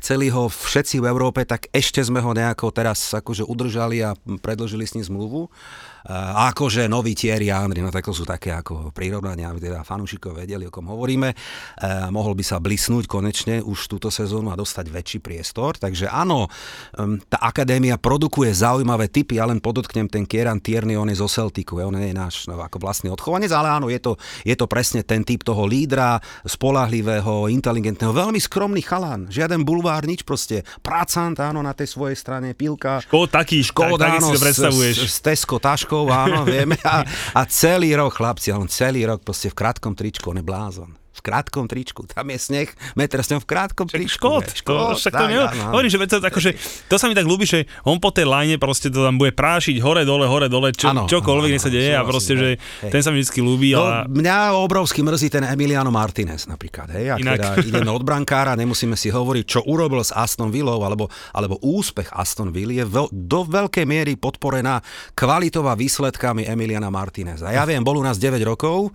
[0.00, 4.84] chceli ho všetci v Európe, tak ešte sme ho nejako teraz akože udržali a predlžili
[4.84, 5.48] s ním zmluvu.
[6.04, 10.68] Akože nový Thierry Henry, no tak to sú také ako prirovnania, aby teda fanúšikov vedeli,
[10.68, 11.32] o kom hovoríme.
[11.32, 11.36] E,
[12.12, 15.80] mohol by sa blisnúť konečne už túto sezónu a dostať väčší priestor.
[15.80, 16.52] Takže áno,
[17.28, 21.80] tá akadémia produkuje zaujímavé typy, ja len podotknem ten Kieran Tierney, on je zo Celticu,
[21.80, 25.24] on je náš no, ako vlastný odchovanec, ale áno, je to, je to presne ten
[25.24, 31.72] typ toho lídra, spolahlivého, inteligentného, veľmi skromný chalán, žiaden bulvár, nič proste, pracant, áno, na
[31.72, 34.96] tej svojej strane, pilka, Škód taký, Škoda, tak, tak si áno, to predstavuješ.
[34.96, 35.56] S, s, s Tesco
[35.94, 36.76] taškou, áno, vieme.
[36.82, 40.90] A, a celý rok, chlapci, on celý rok proste v krátkom tričku, on je blázon.
[41.24, 44.44] Krátkom tričku, tam je sneh, meter s v krátkom tričku.
[44.44, 45.40] Škód, to, však to nie,
[45.72, 46.50] hovorím, že, to, akože,
[46.84, 49.80] to sa mi tak ľúbi, že on po tej line proste to tam bude prášiť
[49.80, 53.00] hore, dole, hore, dole, čo, Áno, čokoľvek nech sa deje a proste, že hej, ten
[53.00, 56.92] sa mi vždy ľúbi No, a mňa obrovsky mrzí ten Emiliano Martinez napríklad.
[56.92, 57.16] Hej?
[57.16, 57.36] Ak Inak.
[57.40, 62.12] teda ideme od brankára, nemusíme si hovoriť, čo urobil s Aston Villou, alebo, alebo úspech
[62.12, 64.84] Aston Villa je veľ, do veľkej miery podporená
[65.16, 67.48] kvalitou a výsledkami Emiliana Martineza.
[67.48, 68.92] Ja viem, bol u nás 9 rokov,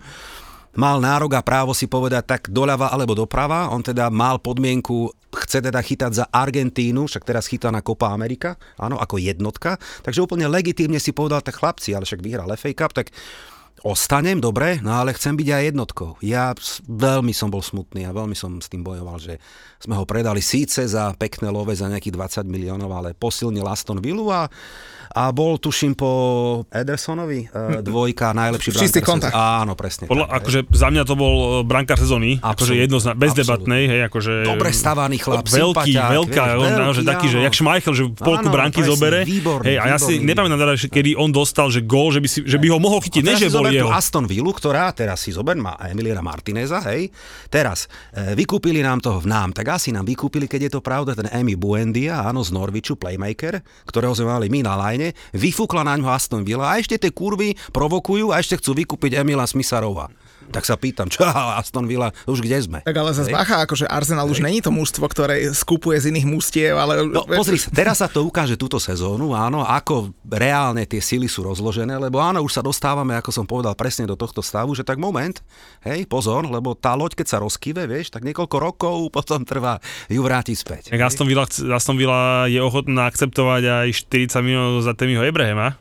[0.78, 3.70] mal nárok a právo si povedať tak doľava alebo doprava.
[3.74, 8.54] On teda mal podmienku, chce teda chytať za Argentínu, však teraz chytá na Copa Amerika,
[8.78, 9.78] áno, ako jednotka.
[10.02, 13.10] Takže úplne legitímne si povedal, tak chlapci, ale však vyhral FA Cup, tak
[13.80, 16.10] ostanem, dobre, no ale chcem byť aj jednotkou.
[16.20, 16.52] Ja
[16.84, 19.40] veľmi som bol smutný a veľmi som s tým bojoval, že
[19.80, 24.46] sme ho predali síce za pekné love, za nejakých 20 miliónov, ale posilnil Aston Villa
[24.46, 24.50] a,
[25.10, 26.10] a bol, tuším, po
[26.70, 29.34] Edersonovi e, dvojka, najlepší Čistý brankár kontakt.
[29.34, 29.58] sezóny.
[29.58, 30.04] Áno, presne.
[30.06, 30.38] podľa, tak, hej.
[30.38, 34.32] akože za mňa to bol e, brankár sezóny, akože jednozna, bezdebatnej, hej, akože...
[34.46, 38.02] Dobre stavaný chlap, veľký, sympatiák, veľká, vieš, on veľký, naozaj taký, že jak Schmeichel, že
[38.06, 39.18] v polku Áno, bránky presne, zobere.
[39.26, 42.28] výborný, hej, a ja si nepamätám teda, že kedy on dostal, že gól, že by,
[42.30, 43.22] si, že by ho mohol chytiť.
[43.26, 43.90] Ne, že tú jeho.
[43.90, 47.10] Aston Villa, ktorá, teraz si zober, má Emiliana Martineza, hej.
[47.50, 51.18] Teraz, e, vykúpili nám toho v nám, tak asi nám vykúpili, keď je to pravda,
[51.18, 53.58] ten Emi Buendia, áno, z Norviču, playmaker,
[53.90, 54.99] ktorého sme mali my na line,
[55.32, 59.48] vyfúkla na ňo Aston Villa a ešte tie kurvy provokujú a ešte chcú vykúpiť Emila
[59.48, 60.12] Smisarova.
[60.50, 61.22] Tak sa pýtam, čo
[61.60, 62.78] Aston Villa, už kde sme?
[62.82, 63.38] Tak ale zase Hej.
[63.38, 67.06] bacha, akože Arsenal už není to mužstvo, ktoré skupuje z iných mústiev, ale...
[67.06, 71.46] No pozri, sa, teraz sa to ukáže túto sezónu, áno, ako reálne tie sily sú
[71.46, 74.98] rozložené, lebo áno, už sa dostávame, ako som povedal, presne do tohto stavu, že tak
[74.98, 75.38] moment,
[75.86, 79.78] hej, pozor, lebo tá loď, keď sa rozkyve, vieš, tak niekoľko rokov potom trvá
[80.10, 80.82] ju vrátiť späť.
[80.90, 85.78] Tak Aston Villa, Aston Villa je ochotná akceptovať aj 40 miliónov za Temiho Ebrahema.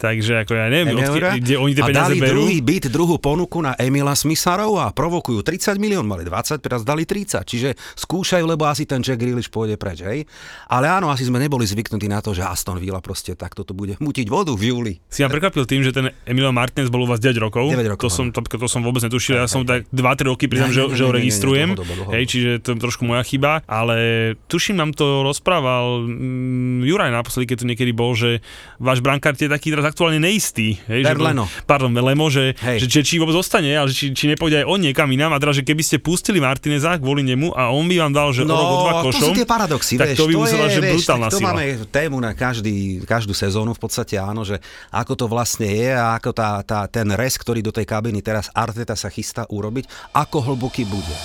[0.00, 2.48] Takže ako ja neviem, odkiaľ, kde oni tie a peniaze dali berú.
[2.48, 7.04] druhý byt, druhú ponuku na Emila Smisarova a provokujú 30 milión, mali 20, teraz dali
[7.04, 10.24] 30, čiže skúšajú, lebo asi ten Jack Grealish pôjde preč, hej.
[10.72, 14.00] Ale áno, asi sme neboli zvyknutí na to, že Aston Villa proste takto tu bude
[14.00, 14.92] mutiť vodu v júli.
[15.12, 17.68] Si ma prekvapil tým, že ten Emilio Martinez bol u vás 9 rokov.
[17.68, 19.36] 9 rokov, to, som, to, to som vôbec netušil.
[19.36, 21.76] Ja som tak 2-3 roky priznám, že, že ho registrujem.
[22.08, 23.60] Hej, čiže to je trošku moja chyba.
[23.68, 28.40] Ale tuším, nám to rozprával mm, Juraj naposledy, keď tu niekedy bol, že
[28.80, 30.78] váš brankár je taký teraz aktuálne neistý.
[30.86, 31.44] Hej, že, Berleno.
[31.66, 32.86] Pardon, Lemo, že, Hej.
[32.86, 35.34] že, že, či vôbec zostane, ale či, či nepôjde aj on niekam inám.
[35.34, 38.46] A teda, že keby ste pustili Martineza kvôli nemu a on by vám dal, že
[38.46, 40.66] o rok, o dva No, to košom, sú tie paradoxy, tak vieš, to by musela,
[40.68, 41.46] je, že vieš, brutálna to sila.
[41.50, 44.62] máme tému na každý, každú sezónu v podstate, áno, že
[44.94, 48.52] ako to vlastne je a ako tá, tá, ten res, ktorý do tej kabiny teraz
[48.52, 51.16] Arteta sa chystá urobiť, ako hlboký bude.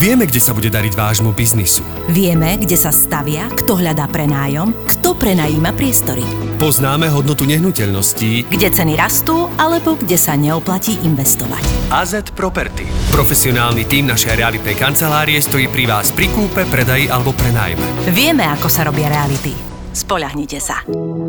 [0.00, 1.84] Vieme, kde sa bude dariť vášmu biznisu.
[2.08, 6.24] Vieme, kde sa stavia, kto hľadá prenájom, kto prenajíma priestory.
[6.56, 11.92] Poznáme hodnotu nehnuteľností Kde ceny rastú, alebo kde sa neoplatí investovať.
[11.92, 12.88] AZ Property.
[13.12, 18.08] Profesionálny tím našej realitnej kancelárie stojí pri vás pri kúpe, predaji alebo prenájme.
[18.08, 19.52] Vieme, ako sa robia reality.
[19.92, 20.80] Spoľahnite sa.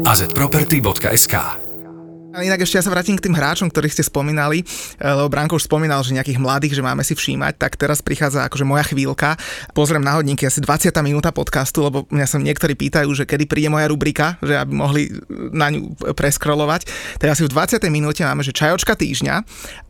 [0.07, 1.70] azproperty.sk
[2.31, 5.59] A inak ešte ja sa vrátim k tým hráčom, ktorých ste spomínali, eh, lebo Branko
[5.59, 9.35] už spomínal, že nejakých mladých, že máme si všímať, tak teraz prichádza akože moja chvíľka.
[9.75, 11.03] Pozriem na hodinky, asi 20.
[11.03, 15.11] minúta podcastu, lebo mňa sa niektorí pýtajú, že kedy príde moja rubrika, že aby mohli
[15.51, 16.87] na ňu preskrolovať.
[17.19, 17.91] Tak asi v 20.
[17.91, 19.35] minúte máme, že čajočka týždňa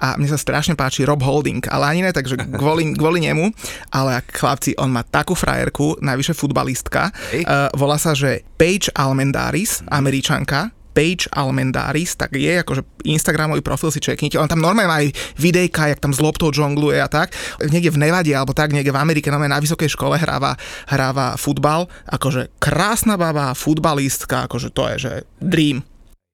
[0.01, 3.53] a mne sa strašne páči Rob Holding, ale ani ne, takže kvôli, kvôli nemu,
[3.93, 7.45] ale chlapci, on má takú frajerku, najvyššie futbalistka, Hej.
[7.45, 13.99] uh, volá sa, že Paige Almendaris, američanka, Paige Almendaris, tak je akože Instagramový profil si
[14.03, 14.37] čeknite.
[14.37, 17.35] On tam normálne má aj videjka, jak tam z loptou žongluje a tak.
[17.59, 20.55] Niekde v Nevade alebo tak, niekde v Amerike, normálne na vysokej škole hráva,
[20.91, 21.87] hráva futbal.
[22.07, 25.83] Akože krásna baba, futbalistka, akože to je, že dream.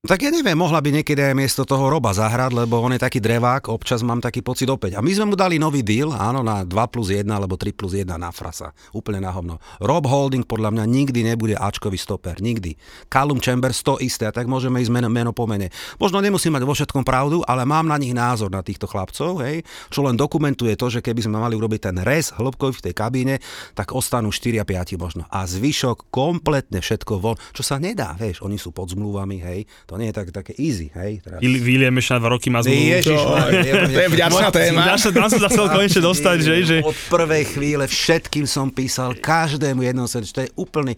[0.08, 3.20] Tak ja neviem, mohla by niekedy aj miesto toho Roba zahrať, lebo on je taký
[3.20, 4.96] drevák, občas mám taký pocit opäť.
[4.96, 7.92] A my sme mu dali nový deal, áno, na 2 plus 1 alebo 3 plus
[7.92, 8.72] 1 na frasa.
[8.96, 9.60] Úplne na hovno.
[9.84, 12.40] Rob Holding podľa mňa nikdy nebude Ačkový stoper.
[12.40, 12.80] Nikdy.
[13.12, 15.76] Callum Chambers to isté, a tak môžeme ísť meno, meno po mene.
[16.00, 19.68] Možno nemusím mať vo všetkom pravdu, ale mám na nich názor na týchto chlapcov, hej,
[19.92, 23.36] čo len dokumentuje to, že keby sme mali urobiť ten res hĺbkový v tej kabíne,
[23.76, 25.28] tak ostanú 4 a 5 možno.
[25.28, 29.97] A zvyšok kompletne všetko von, čo sa nedá, vieš, oni sú pod zmluvami, hej, to
[29.98, 31.20] nie je tak, také easy, hej.
[31.20, 31.42] Teraz.
[31.42, 32.88] Will- William ešte na dva roky má zmluvu.
[32.94, 34.80] Ježiš, To je vďačná téma.
[34.86, 39.14] Dá sa, dá sa chcel konečne dostať, že, že Od prvej chvíle všetkým som písal,
[39.14, 40.94] každému jednom sa, to je úplný,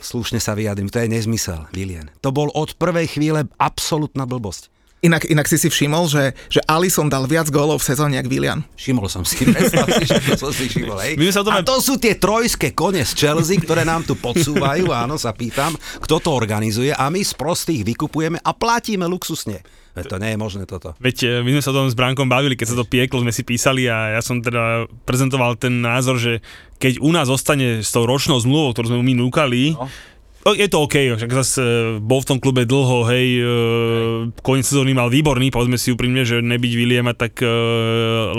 [0.00, 2.08] slušne sa vyjadrím, to je nezmysel, William.
[2.20, 4.72] To bol od prvej chvíle absolútna blbosť.
[5.00, 8.60] Inak, inak si si všimol, že, že Alison dal viac gólov v sezóne, jak William.
[8.76, 11.16] Všimol som si, predstav si, že to som si všimol, hej.
[11.16, 14.12] My sa o tom A to sú tie trojské kone z Chelsea, ktoré nám tu
[14.12, 15.72] podsúvajú, áno, sa pýtam,
[16.04, 19.64] kto to organizuje a my z prostých vykupujeme a platíme luxusne.
[19.96, 20.94] Veď To nie je možné toto.
[21.02, 23.34] Veď e, my sme sa o tom s Brankom bavili, keď sa to pieklo, sme
[23.34, 26.44] si písali a ja som teda prezentoval ten názor, že
[26.78, 29.90] keď u nás zostane s tou ročnou zmluvou, ktorú sme mu my núkali, no.
[30.40, 31.62] Je to OK, však zase
[32.00, 33.44] bol v tom klube dlho, hej, e,
[34.40, 37.48] koniec sezóny mal výborný, povedzme si úprimne, že nebyť Williama, tak e,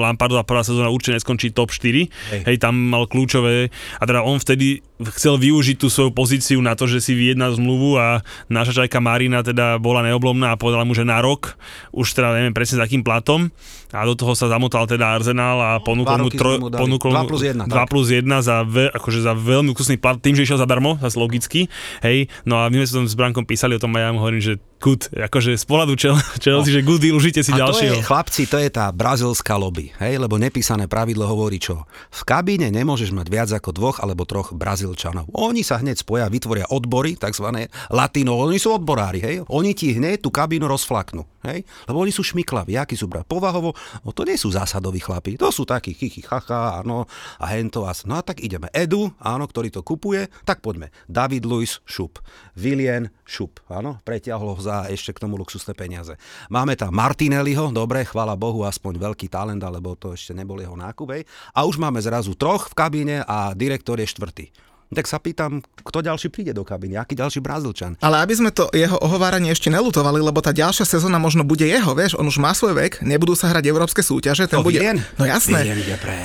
[0.01, 2.41] Lampardová prvá sezóna určite neskončí top 4, hej.
[2.41, 3.69] hej, tam mal kľúčové,
[4.01, 4.81] a teda on vtedy
[5.13, 9.45] chcel využiť tú svoju pozíciu na to, že si vyjedná zmluvu a naša čajka Marina
[9.45, 11.53] teda bola neoblomná a povedala mu, že na rok,
[11.93, 13.53] už teda neviem presne s akým platom,
[13.91, 17.43] a do toho sa zamotal teda Arsenal a ponúkol mu, tro, ponúkol Dva mu plus
[17.43, 17.87] jedna, 2 tak.
[17.91, 21.67] plus 1 za, ve, akože za veľmi kusný plat, tým, že išiel zadarmo, zase logicky,
[22.01, 24.23] hej, no a my sme sa tam s Brankom písali o tom a ja mu
[24.23, 28.01] hovorím, že Good, akože z pohľadu Chelsea, že good deal, užite si A to ďalšieho.
[28.01, 31.85] je, chlapci, to je tá brazilská lobby, hej, lebo nepísané pravidlo hovorí čo.
[32.09, 35.29] V kabíne nemôžeš mať viac ako dvoch alebo troch brazilčanov.
[35.37, 37.69] Oni sa hneď spoja, vytvoria odbory, tzv.
[37.93, 39.35] latino, oni sú odborári, hej.
[39.53, 43.25] Oni ti hneď tú kabínu rozflaknú, hej, lebo oni sú šmiklaví, akí sú brat.
[43.25, 43.73] Povahovo,
[44.05, 47.05] no to nie sú zásadoví chlapi, to sú takí kichy, chacha, áno,
[47.37, 48.69] a hento a no a tak ideme.
[48.73, 50.93] Edu, áno, ktorý to kupuje, tak poďme.
[51.05, 52.21] David Luiz, šup.
[52.57, 56.15] William, šup, áno, preťahlo za ešte k tomu luxusné peniaze.
[56.49, 61.07] Máme tam Martinelliho, dobre, chvála Bohu, aspoň veľký talent, alebo to ešte nebol jeho nákup,
[61.15, 61.23] hej.
[61.55, 64.70] A už máme zrazu troch v kabíne a direktor je štvrtý.
[64.91, 67.95] Tak sa pýtam, kto ďalší príde do kabíny, aký ďalší Brazílčan.
[68.03, 71.95] Ale aby sme to jeho ohováranie ešte nelutovali, lebo tá ďalšia sezóna možno bude jeho,
[71.95, 74.83] vieš, on už má svoj vek, nebudú sa hrať európske súťaže, ten To bude...
[74.83, 74.99] Vilien?
[75.15, 75.63] No jasné.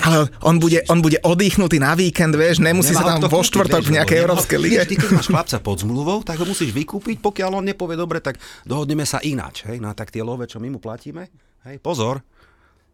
[0.02, 3.86] Ale on bude, on bude oddychnutý na víkend, vieš, nemusí Nemá sa tam vo štvrtok
[3.86, 4.82] v nejakej európskej lige.
[4.82, 8.42] Ty keď máš chlapca pod zmluvou, tak ho musíš vykúpiť, pokiaľ on nepovie dobre, tak
[8.66, 9.62] dohodneme sa ináč.
[9.70, 9.78] Hej?
[9.78, 11.30] No tak tie love, čo my mu platíme,
[11.70, 12.18] hej, pozor,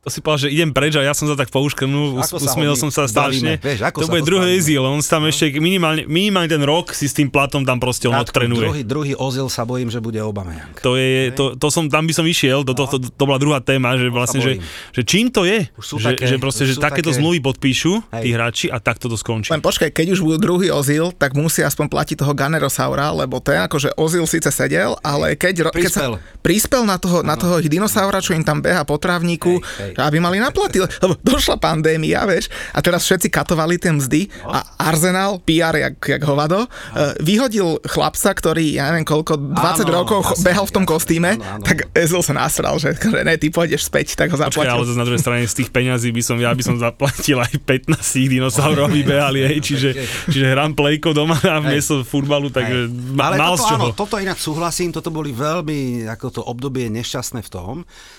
[0.02, 2.90] To si povedal, že idem preč a ja som sa tak pouškrnul, us, usmiel som
[2.90, 3.62] sa strašne.
[3.62, 7.14] Vieš, to sa bude druhý easy, on tam ešte minimálne, minimálne ten rok si s
[7.14, 8.66] tým platom tam proste on Krátko, odtrenuje.
[8.66, 10.74] druhý, druhý ozil sa bojím, že bude Obameyang.
[10.82, 13.62] To je, to, to som, tam by som išiel, to, to, to, to bola druhá
[13.62, 14.58] téma, že vlastne, že,
[14.90, 18.74] že čím to je, že, také- že proste, že takéto také- zmluvy podpíšu tí hráči
[18.74, 19.54] a takto to skončí.
[19.54, 23.62] Len počkaj, keď už budú druhý Ozil, tak musí aspoň platiť toho Ganerosaura, lebo ten
[23.62, 26.82] akože Ozil síce sedel, ale keď, keď sa Prispel.
[26.90, 29.91] na toho, na toho dinosaura, čo im tam beha po trávniku, Hej, hej.
[29.96, 35.40] Aby mali naplatiť, lebo došla pandémia, vieš, a teraz všetci katovali tie mzdy a Arsenal,
[35.42, 40.44] PR jak, jak hovado, eh, vyhodil chlapca, ktorý, ja neviem koľko, 20 Áno, rokov jasne,
[40.44, 41.64] behal v tom kostýme, áno, áno.
[41.64, 44.72] tak Ozil sa nasral, že, že ne, ty pôjdeš späť, tak ho Počkaj, zaplatil.
[44.72, 47.52] ale zase na druhej strane z tých peňazí by som, ja by som zaplatil aj
[47.58, 49.90] 15 dinosaurov, aby behali, hej, čiže,
[50.28, 53.76] čiže hrám plejko doma a miesto futbalu, takže ma, Ale mal toto, z čoho.
[53.76, 57.74] áno, toto inak súhlasím, toto boli veľmi, ako to obdobie nešťastné v tom,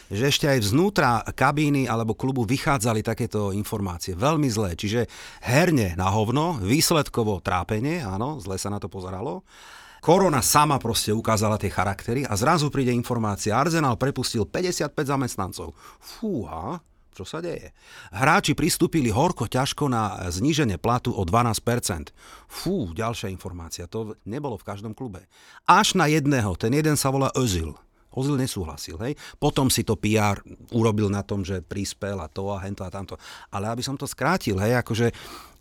[0.10, 1.22] že ešte aj vznútra
[1.64, 4.20] kabíny alebo klubu vychádzali takéto informácie.
[4.20, 4.76] Veľmi zlé.
[4.76, 5.08] Čiže
[5.48, 9.48] herne na hovno, výsledkovo trápenie, áno, zle sa na to pozeralo.
[10.04, 13.56] Korona sama proste ukázala tie charaktery a zrazu príde informácia.
[13.56, 15.72] Arsenal prepustil 55 zamestnancov.
[16.04, 16.84] Fúha,
[17.16, 17.72] čo sa deje?
[18.12, 22.12] Hráči pristúpili horko ťažko na zníženie platu o 12%.
[22.52, 25.24] Fú, ďalšia informácia, to nebolo v každom klube.
[25.64, 27.72] Až na jedného, ten jeden sa volá Özil.
[28.14, 29.14] Ozil nesúhlasil, hej.
[29.42, 30.40] Potom si to PR
[30.72, 33.18] urobil na tom, že prispel a to a hento a tamto.
[33.50, 35.12] Ale aby som to skrátil, hej, akože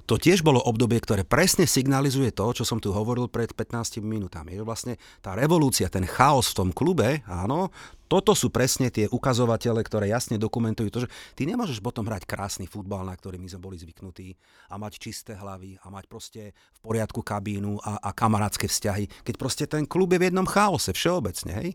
[0.03, 4.59] to tiež bolo obdobie, ktoré presne signalizuje to, čo som tu hovoril pred 15 minútami.
[4.59, 7.71] Že vlastne tá revolúcia, ten chaos v tom klube, áno,
[8.11, 12.69] toto sú presne tie ukazovatele, ktoré jasne dokumentujú to, že ty nemôžeš potom hrať krásny
[12.69, 14.37] futbal, na ktorý my sme boli zvyknutí
[14.69, 19.35] a mať čisté hlavy a mať proste v poriadku kabínu a, a kamarátske vzťahy, keď
[19.41, 21.71] proste ten klub je v jednom chaose všeobecne, hej?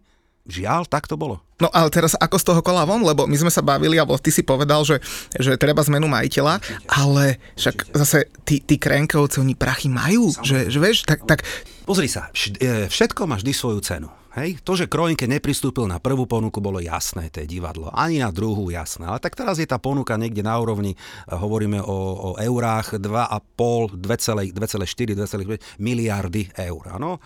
[0.47, 1.43] Žiaľ, tak to bolo.
[1.59, 4.31] No ale teraz ako z toho kola von, lebo my sme sa bavili, alebo ty
[4.31, 5.03] si povedal, že,
[5.35, 10.77] že treba zmenu majiteľa, ale však zase tí, tí krenkovci, oni prachy majú, že, že
[10.79, 11.43] vieš, tak, tak
[11.87, 14.11] Pozri sa, e, všetko má vždy svoju cenu.
[14.35, 14.59] Hej?
[14.67, 17.87] To, že Kroinke nepristúpil na prvú ponuku, bolo jasné, to je divadlo.
[17.95, 19.07] Ani na druhú jasné.
[19.07, 20.97] Ale tak teraz je tá ponuka niekde na úrovni, e,
[21.31, 21.97] hovoríme o,
[22.35, 26.83] o eurách, 2,5, 2,4, 2,5 miliardy eur.
[26.91, 27.23] Áno?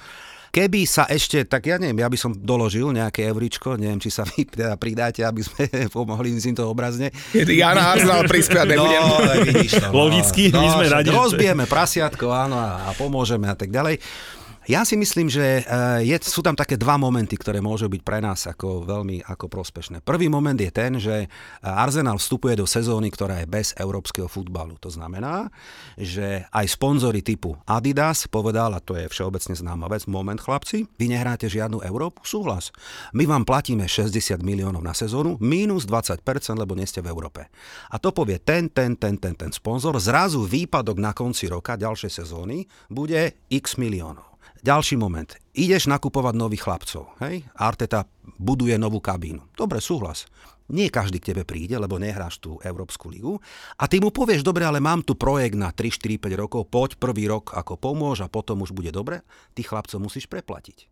[0.51, 4.27] Keby sa ešte, tak ja neviem, ja by som doložil nejaké euričko, neviem, či sa
[4.27, 5.63] vy teda pridáte, aby sme
[5.95, 7.07] pomohli, myslím to obrazne.
[7.31, 8.99] ja na Arsenal prispiať nebudem.
[8.99, 9.15] No,
[9.47, 9.95] vidíš to, no.
[9.95, 14.03] Logicky, my sme radi, Rozbijeme prasiatko, áno, a pomôžeme a tak ďalej.
[14.69, 18.21] Ja si myslím, že eh, je, sú tam také dva momenty, ktoré môžu byť pre
[18.21, 20.05] nás ako veľmi ako prospešné.
[20.05, 21.29] Prvý moment je ten, že eh,
[21.65, 24.77] Arsenal vstupuje do sezóny, ktorá je bez európskeho futbalu.
[24.85, 25.49] To znamená,
[25.97, 31.09] že aj sponzory typu Adidas povedal, a to je všeobecne známa vec, moment chlapci, vy
[31.09, 32.69] nehráte žiadnu Európu, súhlas.
[33.17, 36.21] My vám platíme 60 miliónov na sezónu, minus 20%,
[36.53, 37.49] lebo nie ste v Európe.
[37.89, 39.97] A to povie ten, ten, ten, ten, ten sponzor.
[39.97, 44.30] Zrazu výpadok na konci roka ďalšej sezóny bude x miliónov.
[44.61, 45.25] Ďalší moment.
[45.57, 47.17] Ideš nakupovať nových chlapcov.
[47.17, 47.49] Hej?
[47.57, 48.05] Arteta
[48.37, 49.57] buduje novú kabínu.
[49.57, 50.29] Dobre, súhlas.
[50.69, 53.41] Nie každý k tebe príde, lebo nehráš tú Európsku ligu.
[53.81, 56.93] A ty mu povieš, dobre, ale mám tu projekt na 3, 4, 5 rokov, poď
[57.01, 59.25] prvý rok ako pomôž a potom už bude dobre.
[59.57, 60.85] Ty chlapcov musíš preplatiť.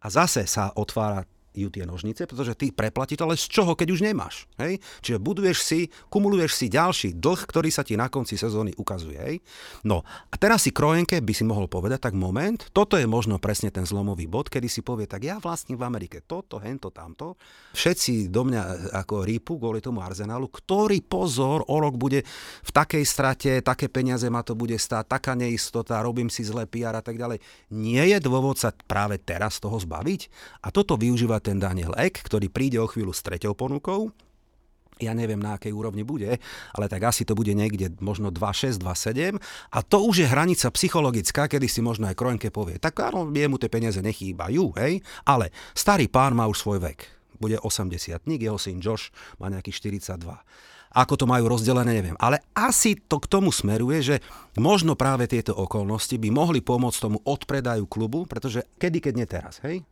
[0.00, 4.00] A zase sa otvára ju tie nožnice, pretože ty preplatíš, ale z čoho, keď už
[4.06, 4.46] nemáš.
[4.56, 4.78] Hej?
[5.02, 9.18] Čiže buduješ si, kumuluješ si ďalší dlh, ktorý sa ti na konci sezóny ukazuje.
[9.18, 9.36] Hej?
[9.82, 13.74] No a teraz si Krojenke by si mohol povedať, tak moment, toto je možno presne
[13.74, 17.34] ten zlomový bod, kedy si povie, tak ja vlastním v Amerike toto, hento, tamto.
[17.74, 22.22] Všetci do mňa ako rýpu kvôli tomu Arsenalu, ktorý pozor, o rok bude
[22.62, 26.94] v takej strate, také peniaze ma to bude stáť, taká neistota, robím si zlé PR
[26.94, 27.42] a tak ďalej.
[27.74, 30.30] Nie je dôvod sa práve teraz toho zbaviť?
[30.62, 34.12] A toto využíva ten Daniel Ek, ktorý príde o chvíľu s treťou ponukou,
[35.00, 36.36] ja neviem na akej úrovni bude,
[36.76, 39.40] ale tak asi to bude niekde možno 2,6, 2,7
[39.72, 43.56] a to už je hranica psychologická, kedy si možno aj Kroenke povie, tak áno, jemu
[43.56, 47.08] tie peniaze nechýbajú, hej, ale starý pán má už svoj vek,
[47.40, 49.08] bude 80 jeho syn Josh
[49.40, 50.20] má nejakých 42.
[50.90, 52.18] Ako to majú rozdelené, neviem.
[52.18, 54.16] Ale asi to k tomu smeruje, že
[54.58, 59.62] možno práve tieto okolnosti by mohli pomôcť tomu odpredaju klubu, pretože kedy, keď nie teraz,
[59.62, 59.86] hej?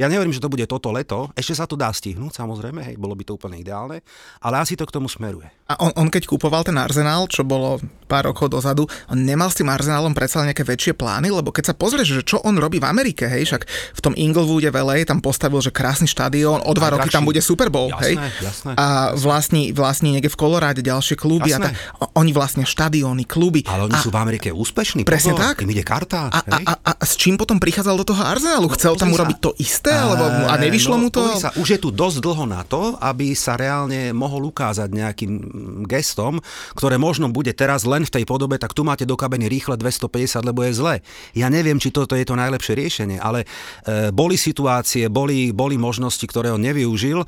[0.00, 3.12] Ja neverím, že to bude toto leto, ešte sa to dá stihnúť, samozrejme, hej, bolo
[3.12, 4.00] by to úplne ideálne,
[4.40, 5.52] ale asi to k tomu smeruje.
[5.70, 7.78] A on, on keď kúpoval ten Arsenal, čo bolo
[8.10, 11.74] pár rokov dozadu, on nemal s tým Arsenalom predsa nejaké väčšie plány, lebo keď sa
[11.78, 15.22] pozrieš, že čo on robí v Amerike, hej, však v tom Inglewoode v LA tam
[15.22, 18.14] postavil, že krásny štadión, o dva roky tam bude Super Bowl, jasné, hej.
[18.42, 21.70] Jasné, a vlastní, vlastní niekde v Koloráde ďalšie kluby Jasné.
[21.70, 23.62] a tak, oni vlastne štadióny, kluby.
[23.70, 25.06] Ale oni a, sú v Amerike úspešní.
[25.06, 25.62] Presne pozor, tak.
[25.62, 26.34] Im ide karta.
[26.34, 28.66] a, a, a, a, s čím potom prichádzal do toho Arsenalu?
[28.74, 29.22] Chcel tam sa.
[29.22, 29.94] urobiť to isté?
[29.94, 31.22] Alebo, a nevyšlo no, mu to?
[31.38, 36.40] Sa, už je tu dosť dlho na to, aby sa reálne mohol ukázať nejakým gestom,
[36.74, 40.46] ktoré možno bude teraz len v tej podobe, tak tu máte do kabiny rýchle 250,
[40.46, 40.94] lebo je zle.
[41.36, 43.44] Ja neviem, či toto je to najlepšie riešenie, ale
[43.84, 47.22] e, boli situácie, boli, boli možnosti, ktoré on nevyužil.
[47.22, 47.26] E,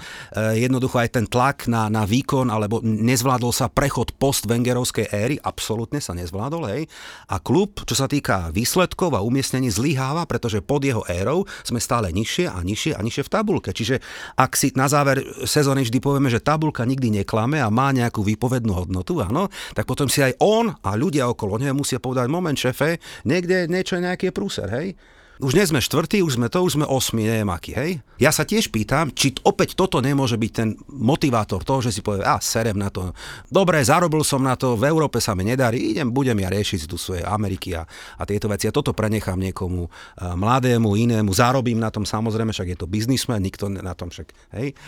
[0.62, 6.16] jednoducho aj ten tlak na, na výkon, alebo nezvládol sa prechod post-Wengerovskej éry, absolútne sa
[6.16, 6.82] nezvládol, hej.
[7.28, 12.08] A klub, čo sa týka výsledkov a umiestnení, zlyháva, pretože pod jeho érou sme stále
[12.14, 13.70] nižšie a nižšie a nižšie v tabulke.
[13.74, 14.00] Čiže
[14.38, 18.72] ak si na záver sezóny vždy povieme, že tabulka nikdy neklame a má nejakú výpovednú
[18.72, 23.02] hodnotu, áno, tak potom si aj on a ľudia okolo neho musia povedať, moment šefe,
[23.26, 24.94] niekde niečo je nejaký prúser, hej?
[25.42, 27.90] Už nie sme štvrtí, už sme to, už sme osmi, neviem aký, hej?
[28.22, 32.22] Ja sa tiež pýtam, či opäť toto nemôže byť ten motivátor toho, že si povie,
[32.22, 33.10] a serem na to.
[33.50, 36.94] Dobre, zarobil som na to, v Európe sa mi nedarí, idem, budem ja riešiť tu
[36.94, 38.70] svoje Ameriky a, a tieto veci.
[38.70, 43.42] A toto prenechám niekomu a, mladému, inému, zarobím na tom samozrejme, však je to biznismen,
[43.42, 44.78] nikto na tom však, hej?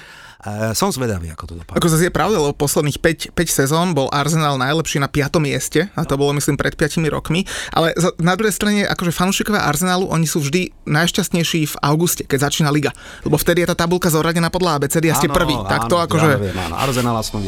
[0.45, 1.80] A, som zvedavý, ako to dopadne.
[1.80, 5.40] Ako zase je pravda, lebo posledných 5, 5 sezón bol Arsenal najlepší na 5.
[5.40, 9.64] mieste a to bolo myslím pred 5 rokmi, ale za- na druhej strane akože fanúšikovia
[9.64, 12.92] Arsenalu, oni sú vždy najšťastnejší v auguste, keď začína liga,
[13.24, 16.30] lebo vtedy je tá tabulka zoradená podľa ABCD a ste prvý, tak to akože...
[16.36, 17.40] Ja viem, áno, Arsenal Aston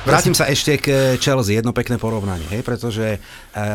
[0.00, 0.86] Vrátim sa ešte k
[1.20, 3.20] Chelsea, jedno pekné porovnanie, hej, pretože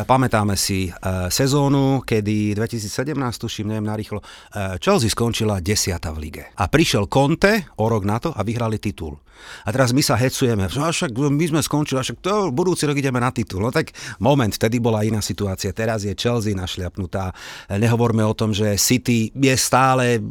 [0.07, 0.91] pamätáme si e,
[1.27, 6.43] sezónu, kedy 2017, tuším, neviem narýchlo, e, Chelsea skončila desiata v lige.
[6.55, 9.19] A prišiel Conte o rok na to a vyhrali titul.
[9.67, 13.19] A teraz my sa hecujeme, že však my sme skončili, však to budúci rok ideme
[13.19, 13.67] na titul.
[13.67, 13.91] No tak
[14.23, 17.35] moment, vtedy bola iná situácia, teraz je Chelsea našliapnutá.
[17.67, 20.23] E, Nehovorme o tom, že City je stále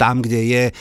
[0.00, 0.64] tam, kde je.
[0.68, 0.72] E,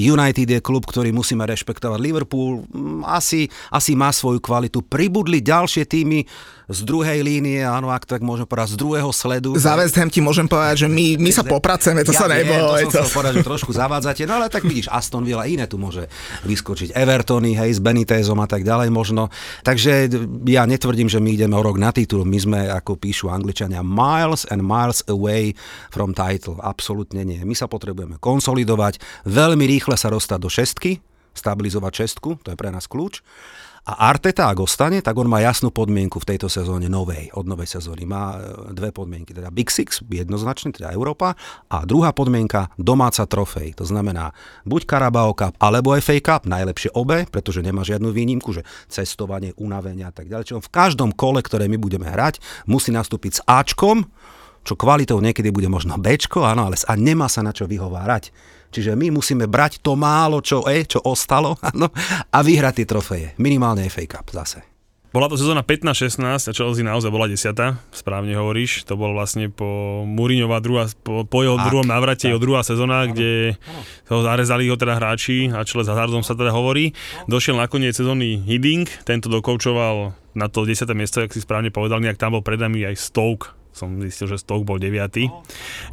[0.00, 1.98] United je klub, ktorý musíme rešpektovať.
[2.00, 4.80] Liverpool mm, asi, asi má svoju kvalitu.
[4.80, 6.24] Pribudli ďalšie týmy
[6.70, 9.58] z druhej línie, áno, ak tak môžem povedať, z druhého sledu.
[9.58, 12.46] Za West Ham ti môžem povedať, že my, my sa popracujeme, to ja sa viem,
[12.46, 12.86] neboj.
[12.86, 16.06] To som povedať, že trošku zavádzate, no ale tak vidíš, Aston Villa iné tu môže
[16.46, 16.94] vyskočiť.
[16.94, 19.34] Evertony, hej, s Benitezom a tak ďalej možno.
[19.66, 20.06] Takže
[20.46, 22.22] ja netvrdím, že my ideme o rok na titul.
[22.22, 25.58] My sme, ako píšu angličania, miles and miles away
[25.90, 26.62] from title.
[26.62, 27.42] Absolútne nie.
[27.42, 30.90] My sa potrebujeme konsolidovať, veľmi rýchle sa dostať do šestky,
[31.34, 33.22] stabilizovať šestku, to je pre nás kľúč.
[33.88, 37.80] A Arteta, ak ostane, tak on má jasnú podmienku v tejto sezóne novej, od novej
[37.80, 38.04] sezóny.
[38.04, 38.38] Má e,
[38.76, 41.32] dve podmienky, teda Big Six, jednoznačne, teda Európa,
[41.72, 43.72] a druhá podmienka, domáca trofej.
[43.80, 44.36] To znamená,
[44.68, 50.04] buď Carabao Cup, alebo FA Cup, najlepšie obe, pretože nemá žiadnu výnimku, že cestovanie, unavenie
[50.04, 50.44] a tak ďalej.
[50.52, 54.04] Čiže v každom kole, ktoré my budeme hrať, musí nastúpiť s Ačkom,
[54.60, 58.28] čo kvalitou niekedy bude možno Bčko, áno, ale A nemá sa na čo vyhovárať.
[58.70, 61.90] Čiže my musíme brať to málo, čo je, čo ostalo, áno,
[62.30, 63.28] a vyhrať tie trofeje.
[63.36, 64.70] Minimálne FA Cup zase.
[65.10, 68.86] Bola to sezóna 15-16 a Chelsea naozaj bola desiata, správne hovoríš.
[68.86, 69.66] To bol vlastne po
[70.06, 72.30] Mourinhova druhá, po, po jeho Tak, druhom návrate, tak.
[72.30, 73.58] jeho druhá sezóna, kde
[74.06, 76.94] ho zarezali ho teda hráči a čele s Hazardom sa teda hovorí.
[77.26, 80.86] Došiel nakoniec sezóny Hiddink, tento dokoučoval na to 10.
[80.94, 84.36] miesto, jak si správne povedal, nejak tam bol pred nami aj Stoke som zistil, že
[84.36, 84.96] Stoke bol 9.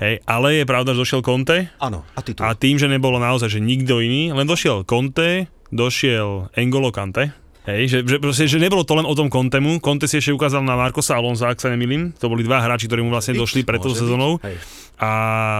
[0.01, 2.43] Hej, ale je pravda, že došiel Conte Áno, a titul.
[2.43, 7.31] a tým, že nebolo naozaj, že nikto iný, len došiel Conte, došiel Engolo Kante,
[7.67, 9.83] Hej, že, že, proste, že nebolo to len o tom Contemu.
[9.83, 12.15] Conte si ešte ukázal na Markosa Alonso, ak sa nemýlim.
[12.23, 13.99] To boli dva hráči, ktorí mu vlastne došli pred tou byť.
[13.99, 14.39] sezónou.
[14.39, 14.55] Hej.
[14.97, 15.11] A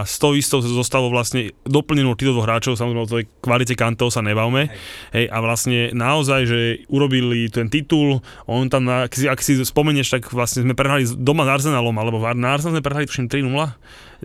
[0.08, 4.24] s tou istou zostavou vlastne doplnil týchto dvoch hráčov, samozrejme o tej kvalite kantov sa
[4.24, 4.72] nebavme.
[5.12, 5.28] Hej.
[5.28, 10.32] a vlastne naozaj, že urobili ten titul, on tam, ak, si, ak si spomenieš, tak
[10.32, 13.52] vlastne sme prehrali doma s Arsenalom, alebo na Arsenal sme prehrali tuším 3-0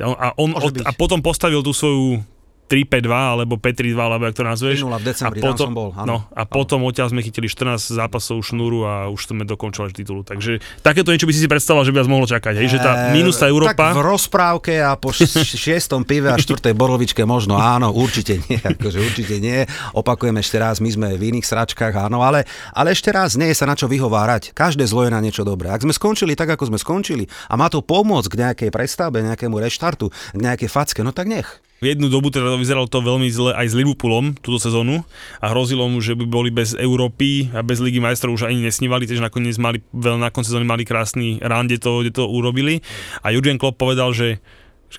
[0.01, 0.87] a, on, od, byť.
[0.87, 2.25] a potom postavil tú svoju
[2.65, 4.77] 3-5-2 alebo 5-3-2, alebo jak to nazveš.
[4.81, 6.05] 3-0 v decembri, a tam potom, som bol, áno.
[6.05, 10.23] No, a potom odtiaľ sme chytili 14 zápasov šnúru a už sme dokončovali titulu.
[10.23, 12.53] Takže takéto niečo by si si predstavoval, že by vás mohlo čakať.
[12.55, 12.67] Hej?
[12.69, 13.85] Že tá Eh, minus tá Tak v Európa...
[13.93, 19.35] rozprávke a po š- šiestom pive a štvrtej borovičke možno áno, určite nie, akože určite
[19.37, 19.65] nie.
[19.91, 23.57] Opakujem ešte raz, my sme v iných sračkách, áno, ale, ale ešte raz, nie je
[23.57, 24.53] sa na čo vyhovárať.
[24.53, 25.69] Každé zlo je na niečo dobré.
[25.69, 29.57] Ak sme skončili tak, ako sme skončili a má to pomôcť k nejakej prestavbe, nejakému
[29.57, 31.49] reštartu, k nejakej facke, no tak nech.
[31.83, 35.03] V jednu dobu teda vyzeralo to veľmi zle aj s Liverpoolom túto sezónu
[35.43, 39.03] a hrozilo mu, že by boli bez Európy a bez Ligy majstrov už ani nesnívali,
[39.03, 42.79] takže nakoniec mali, veľ na konci sezóny mali krásny rán, kde to, kde to urobili.
[43.19, 44.39] A Jurgen Klopp povedal, že,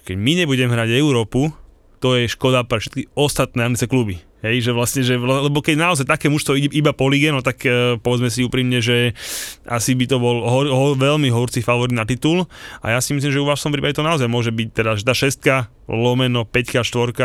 [0.05, 1.64] keď my nebudeme hrať Európu,
[2.05, 4.21] to je škoda pre všetky ostatné anglické kluby.
[4.45, 7.65] Hej, že vlastne, že, lebo keď naozaj také mužstvo ide iba po lige, no tak
[7.65, 9.17] e, povedzme si úprimne, že
[9.65, 12.45] asi by to bol ho, ho, veľmi horší favorit na titul
[12.85, 15.01] a ja si myslím, že u vás v tom prípade to naozaj môže byť teda,
[15.01, 17.25] že tá šestka, lomeno, peťka, štvorka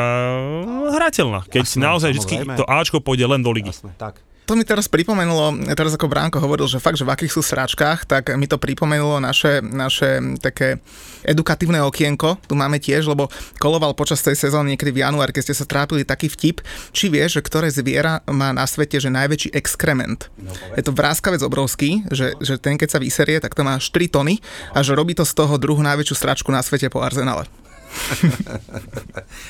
[0.64, 1.44] no, hrateľná.
[1.52, 3.76] Keď Jasné, naozaj vždy to Ačko pôjde len do ligy.
[3.76, 4.24] Jasné, tak.
[4.50, 8.10] To mi teraz pripomenulo, teraz ako Bránko hovoril, že fakt, že v akých sú sračkách,
[8.10, 10.82] tak mi to pripomenulo naše, naše také
[11.22, 13.30] edukatívne okienko, tu máme tiež, lebo
[13.62, 17.38] koloval počas tej sezóny niekedy v januári, keď ste sa trápili taký vtip, či vieš,
[17.38, 20.34] že ktoré zviera má na svete, že najväčší exkrement.
[20.74, 24.42] Je to vráskavec obrovský, že, že ten keď sa vyserie, tak to má 4 tony
[24.74, 27.46] a že robí to z toho druhú najväčšiu sračku na svete po Arsenale.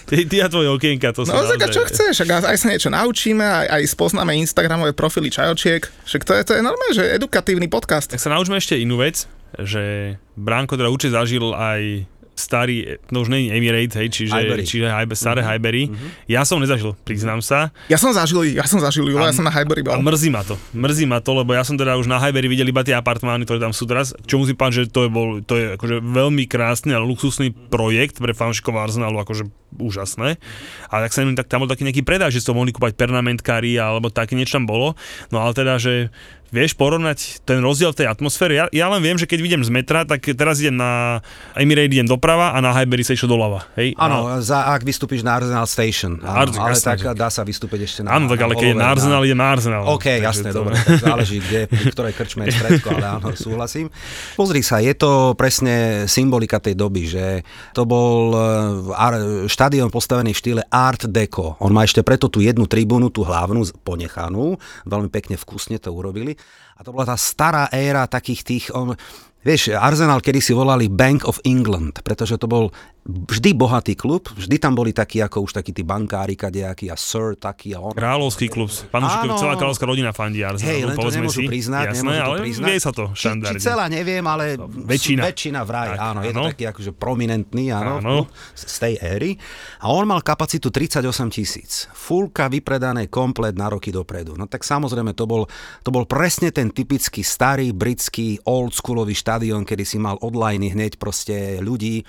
[0.05, 3.45] Ty, ty a tvoje okienka, to sú No naozaj- čo chceš, aj sa niečo naučíme,
[3.45, 8.09] aj, aj spoznáme Instagramové profily čajočiek, však to je, to je normálne, že edukatívny podcast.
[8.09, 12.09] Tak sa naučme ešte inú vec, že Bránko teda určite zažil aj
[12.39, 14.63] starý, no už je Emirates, hej, čiže, Highbury.
[14.63, 15.83] čiže Highbury, staré Highbury.
[16.31, 17.75] Ja som nezažil, priznám sa.
[17.91, 20.07] Ja som zažil, ja som zažil Julo, ja som na Highbury A bol.
[20.07, 20.55] mrzí ma to.
[20.71, 23.59] Mrzí ma to, lebo ja som teda už na Highbury videl iba tie apartmány, ktoré
[23.59, 24.15] tam sú teraz.
[24.23, 28.23] Čo musím povedať, že to je, bol, to je akože veľmi krásny a luxusný projekt
[28.23, 30.41] pre fanšikov Arsenalu, akože úžasné.
[30.89, 33.77] A tak sa neviem, tak tam bol taký nejaký predaj, že to mohli kúpať pernamentkári
[33.77, 34.97] alebo také niečo tam bolo.
[35.29, 36.09] No ale teda, že
[36.49, 38.53] vieš porovnať ten rozdiel v tej atmosfére.
[38.53, 41.21] Ja, ja len viem, že keď idem z metra, tak teraz idem na
[41.53, 43.69] Emirate idem doprava a na Highbury sa išlo doľava.
[43.75, 43.93] Hej?
[43.95, 46.17] Áno, A, za, ak vystúpiš na Arsenal Station.
[46.19, 48.67] Áno, Áno, ale jasné, tak že- dá sa vystúpiť ešte na áno, tak ale keď
[48.67, 49.81] je na Arsenal, idem na Arsenal.
[49.87, 53.27] OK, Takže jasné, to- dobre, tak záleží, kde, pri ktorej krčme je stredko, ale áno,
[53.37, 53.93] súhlasím.
[54.33, 55.69] Pozri sa, je to presne
[56.05, 57.25] symbolika tej doby, že
[57.71, 61.59] to bol eh, štadión postavený v štýle Art Deco.
[61.59, 66.38] On má ešte preto tú jednu tribúnu, tú hlavnú, ponechanú, veľmi pekne vkusne to urobili.
[66.79, 68.95] A to bola tá stará éra takých tých, on,
[69.39, 74.55] Vieš, Arsenal kedy si volali Bank of England, pretože to bol vždy bohatý klub, vždy
[74.55, 77.91] tam boli takí ako už takí tí bankári kadejakí a Sir taký a on.
[77.91, 78.67] Kráľovský klub.
[78.69, 81.47] Fanúšikov, celá kráľovská rodina fandí Arsenalu, Hej, len to nemôžu si.
[81.47, 82.67] priznať, Jasné, nemôžu to ale priznať.
[82.67, 83.61] vie sa to Či, či štandardne.
[83.61, 85.21] celá neviem, ale Väčšina.
[85.25, 86.49] väčšina vraj, Tak, áno, je to áno.
[86.49, 88.15] taký akože prominentný, áno, Áno.
[88.53, 89.31] z tej éry.
[89.79, 91.71] A on mal kapacitu 38 tisíc.
[91.89, 94.35] Fulka vypredané komplet na roky dopredu.
[94.35, 95.47] No tak samozrejme, to bol,
[95.81, 101.33] to bol presne ten typický starý britský oldschoolový štadión, kedy si mal odlajny hneď proste
[101.59, 102.03] ľudí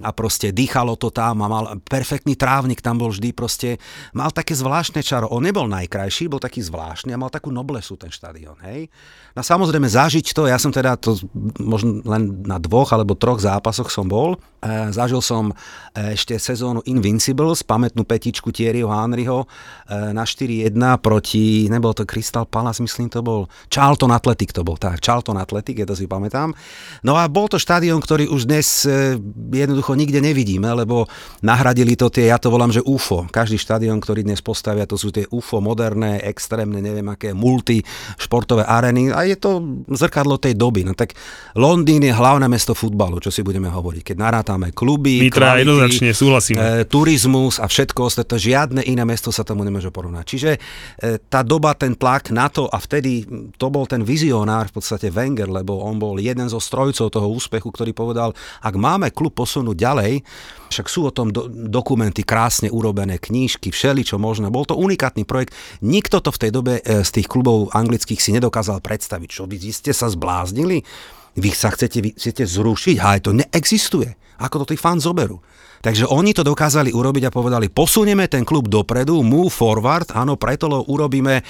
[0.00, 3.76] a proste dýchalo to tam a mal perfektný trávnik, tam bol vždy proste,
[4.16, 5.28] mal také zvláštne čaro.
[5.28, 8.88] On nebol najkrajší, bol taký zvláštny a mal takú noblesu ten štadión, hej.
[9.36, 11.14] No samozrejme zažiť to, ja som teda to
[11.62, 14.34] možno len na dvoch alebo troch zápasoch som bol.
[14.58, 15.54] E, zažil som
[15.94, 22.42] e, ešte sezónu Invincibles, pamätnú petičku Thierryho Henryho e, na 4-1 proti, nebol to Crystal
[22.42, 26.50] Palace, myslím to bol, Charlton Athletic to bol, tak, Charlton Athletic, ja to si pamätám.
[27.06, 29.14] No a bol to štadión, ktorý už dnes e,
[29.54, 31.06] jednoducho nikde nevidíme, lebo
[31.42, 33.26] nahradili to tie, ja to volám, že UFO.
[33.28, 37.82] Každý štadión, ktorý dnes postavia, to sú tie UFO moderné, extrémne, neviem aké, multi
[38.18, 40.84] športové areny a je to zrkadlo tej doby.
[40.86, 41.14] No tak
[41.56, 44.02] Londýn je hlavné mesto futbalu, čo si budeme hovoriť.
[44.12, 46.08] Keď narátame kluby, Nitra, kvality, jednoznačne,
[46.56, 50.24] e, turizmus a všetko ostatné, žiadne iné mesto sa tomu nemôže porovnať.
[50.26, 50.58] Čiže e,
[51.30, 53.24] tá doba, ten tlak na to a vtedy
[53.56, 57.68] to bol ten vizionár v podstate Wenger, lebo on bol jeden zo strojcov toho úspechu,
[57.72, 58.30] ktorý povedal,
[58.60, 60.12] ak máme klub posunúť ďalej.
[60.70, 64.52] Však sú o tom do, dokumenty krásne urobené, knížky, všeli, čo možno.
[64.52, 65.56] Bol to unikátny projekt.
[65.82, 69.28] Nikto to v tej dobe e, z tých klubov anglických si nedokázal predstaviť.
[69.32, 70.84] Čo vy ste sa zbláznili?
[71.34, 72.96] Vy sa chcete, vy chcete zrušiť?
[73.00, 74.14] Ale to neexistuje.
[74.40, 75.42] Ako to tí fans zoberú?
[75.80, 80.68] Takže oni to dokázali urobiť a povedali, posunieme ten klub dopredu, move forward, áno, preto
[80.68, 81.40] lo urobíme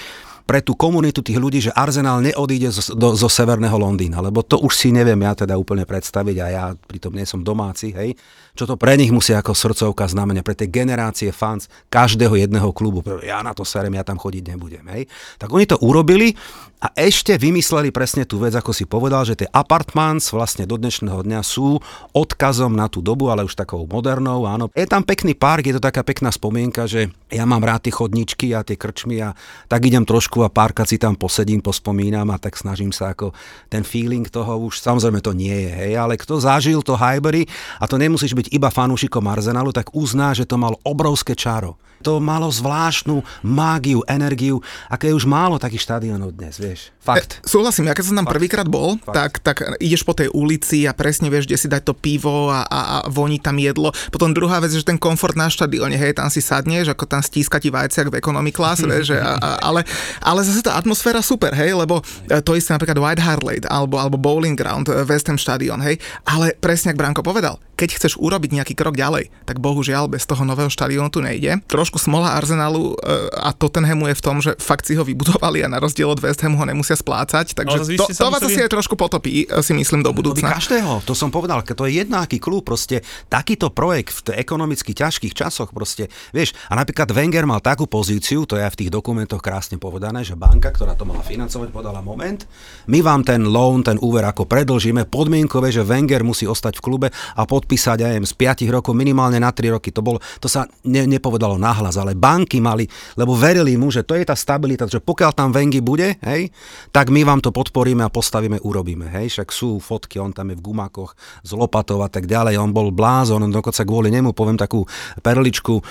[0.51, 4.59] pre tú komunitu tých ľudí, že Arsenal neodíde zo, do, zo severného Londýna, lebo to
[4.59, 8.19] už si neviem ja teda úplne predstaviť a ja pritom nie som domáci, hej,
[8.61, 13.01] čo to pre nich musí ako srdcovka znamenia, pre tie generácie fans každého jedného klubu.
[13.25, 14.85] Ja na to serem, ja tam chodiť nebudem.
[14.93, 15.09] Hej.
[15.41, 16.37] Tak oni to urobili
[16.81, 21.25] a ešte vymysleli presne tú vec, ako si povedal, že tie apartments vlastne do dnešného
[21.25, 21.77] dňa sú
[22.17, 24.49] odkazom na tú dobu, ale už takou modernou.
[24.49, 24.73] Áno.
[24.73, 28.57] Je tam pekný park, je to taká pekná spomienka, že ja mám rád tie chodničky
[28.57, 29.37] a tie krčmy a
[29.69, 33.37] tak idem trošku a párka si tam posedím, pospomínam a tak snažím sa ako
[33.69, 37.45] ten feeling toho už, samozrejme to nie je, hej, ale kto zažil to Highbury
[37.79, 41.79] a to nemusíš byť iba fanúšikom Arsenalu, tak uzná, že to malo obrovské čaro.
[42.01, 46.93] To malo zvláštnu mágiu, energiu, aké je už málo takých štadionov dnes, vieš.
[47.01, 47.41] Fakt.
[47.41, 50.93] E, súhlasím, ja keď som tam prvýkrát bol, tak, tak ideš po tej ulici a
[50.93, 53.93] presne vieš, kde si dať to pivo a, a, a voní tam jedlo.
[54.13, 57.57] Potom druhá vec, že ten komfort na štadióne, hej, tam si sadneš, ako tam stíska
[57.57, 59.85] ti vajciak v economy class, vieš, a, a, ale,
[60.21, 63.97] ale zase tá atmosféra super, hej, lebo e, to isté napríklad White Hart Lane alebo,
[63.97, 65.97] alebo Bowling Ground, e, West Ham Stadion, hej,
[66.29, 70.45] ale presne, ak Branko povedal, keď chceš urobiť nejaký krok ďalej, tak bohužiaľ bez toho
[70.45, 71.65] nového štadiónu tu nejde.
[71.65, 72.95] Trošku smola Arsenalu
[73.35, 76.43] a Tottenhamu je v tom, že fakt si ho vybudovali a na rozdiel od West
[76.45, 80.05] Hamu ho nemusia splácať, takže no, to, to vás asi aj trošku potopí, si myslím,
[80.05, 80.55] do budúcna.
[80.55, 83.01] každého, to som povedal, to je jednáky klub, proste
[83.33, 88.61] takýto projekt v ekonomicky ťažkých časoch, proste, vieš, a napríklad Wenger mal takú pozíciu, to
[88.61, 92.45] je aj v tých dokumentoch krásne povedané, že banka, ktorá to mala financovať, podala moment,
[92.91, 97.09] my vám ten loan, ten úver ako predlžíme, podmienkové, že Wenger musí ostať v klube
[97.11, 99.89] a podpísať aj z 5 rokov minimálne na 3 roky.
[99.95, 102.85] To, bol, to sa ne, nepovedalo nahlas, ale banky mali,
[103.17, 106.53] lebo verili mu, že to je tá stabilita, že pokiaľ tam Vengy bude, hej,
[106.93, 109.09] tak my vám to podporíme a postavíme, urobíme.
[109.09, 112.75] Hej, však sú fotky, on tam je v gumakoch z lopatov a tak ďalej, on
[112.75, 114.85] bol blázon, dokonca kvôli nemu, poviem takú
[115.25, 115.83] perličku, e,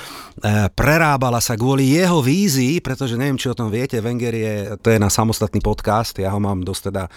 [0.72, 5.00] prerábala sa kvôli jeho vízii, pretože neviem, či o tom viete, Wenger je, to je
[5.02, 7.10] na samostatný podcast, ja ho mám dosť teda e,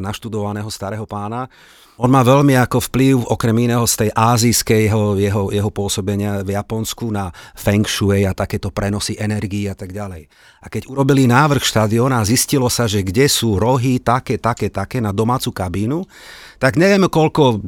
[0.00, 1.50] naštudovaného starého pána,
[1.94, 7.06] on má veľmi ako vplyv, okrem iného z tej azijskej jeho, jeho, pôsobenia v Japonsku
[7.14, 10.26] na feng shui a takéto prenosy energii a tak ďalej.
[10.62, 14.98] A keď urobili návrh štadiona a zistilo sa, že kde sú rohy také, také, také
[14.98, 16.02] na domácu kabínu,
[16.58, 17.62] tak nevieme, koľko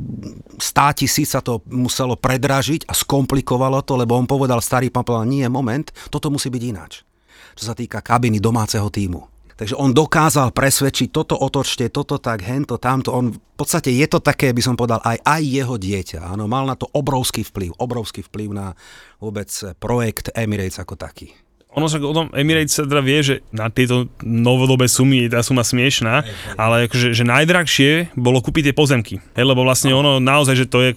[0.58, 5.30] stá tisíc sa to muselo predražiť a skomplikovalo to, lebo on povedal, starý pán povedal,
[5.30, 7.06] nie, moment, toto musí byť ináč.
[7.54, 9.35] Čo sa týka kabiny domáceho týmu.
[9.56, 13.16] Takže on dokázal presvedčiť toto otočte, toto tak, hento, tamto.
[13.16, 16.28] On v podstate je to také, by som povedal, aj, aj jeho dieťa.
[16.28, 18.76] Áno, mal na to obrovský vplyv, obrovský vplyv na
[19.16, 19.48] vôbec
[19.80, 21.32] projekt Emirates ako taký
[21.76, 25.44] ono sa o tom Emirates sa teda vie, že na tieto novodobé sumy je tá
[25.44, 26.24] suma smiešná,
[26.56, 29.20] ale akože, že najdrahšie bolo kúpiť tie pozemky.
[29.36, 30.96] Hej, lebo vlastne ono naozaj, že to je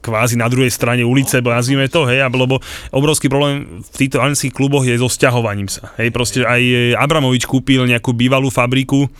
[0.00, 2.56] kvázi na druhej strane ulice, bo nazvime to, hej, lebo
[2.88, 5.92] obrovský problém v týchto anglických kluboch je so sťahovaním sa.
[6.00, 9.12] Hej, proste aj Abramovič kúpil nejakú bývalú fabriku,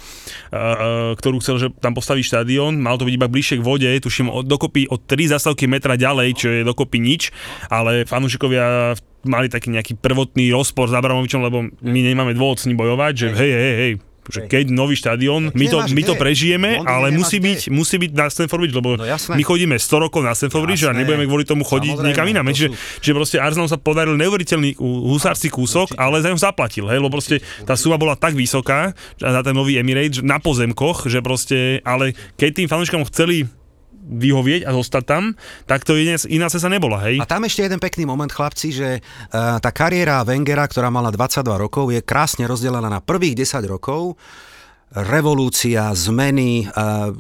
[1.20, 4.88] ktorú chcel, že tam postaví štadión, mal to byť iba bližšie k vode, tuším dokopy
[4.88, 7.28] od 3 zastavky metra ďalej, čo je dokopy nič,
[7.68, 12.79] ale fanúšikovia mali taký nejaký prvotný rozpor s Abramovičom, lebo my nemáme dôvod s ním
[12.79, 13.93] bojovať, že hej, hej, hej,
[14.31, 18.27] že keď nový štadión, my to, my to prežijeme, ale musí byť, musí byť na
[18.33, 21.66] Stanford Bridge, lebo no, my chodíme 100 rokov na Stanford Bridge a nebudeme kvôli tomu
[21.66, 22.49] chodiť Samozrejme, niekam inám.
[22.55, 22.68] Čiže,
[23.05, 26.01] že proste Arsenal sa podaril neuveriteľný husársky kúsok, Určite.
[26.01, 29.77] ale za ňom zaplatil, hej, lebo proste tá suma bola tak vysoká za ten nový
[29.77, 33.45] Emirates na pozemkoch, že proste, ale keď tým fanúšikom chceli
[34.05, 35.32] vyhovieť a zostať tam,
[35.64, 37.18] tak to iná, iná sa nebola, hej.
[37.18, 41.40] A tam ešte jeden pekný moment, chlapci, že uh, tá kariéra Wengera, ktorá mala 22
[41.57, 44.20] rokov, je krásne rozdelená na prvých 10 rokov,
[44.95, 46.76] revolúcia, zmeny, e,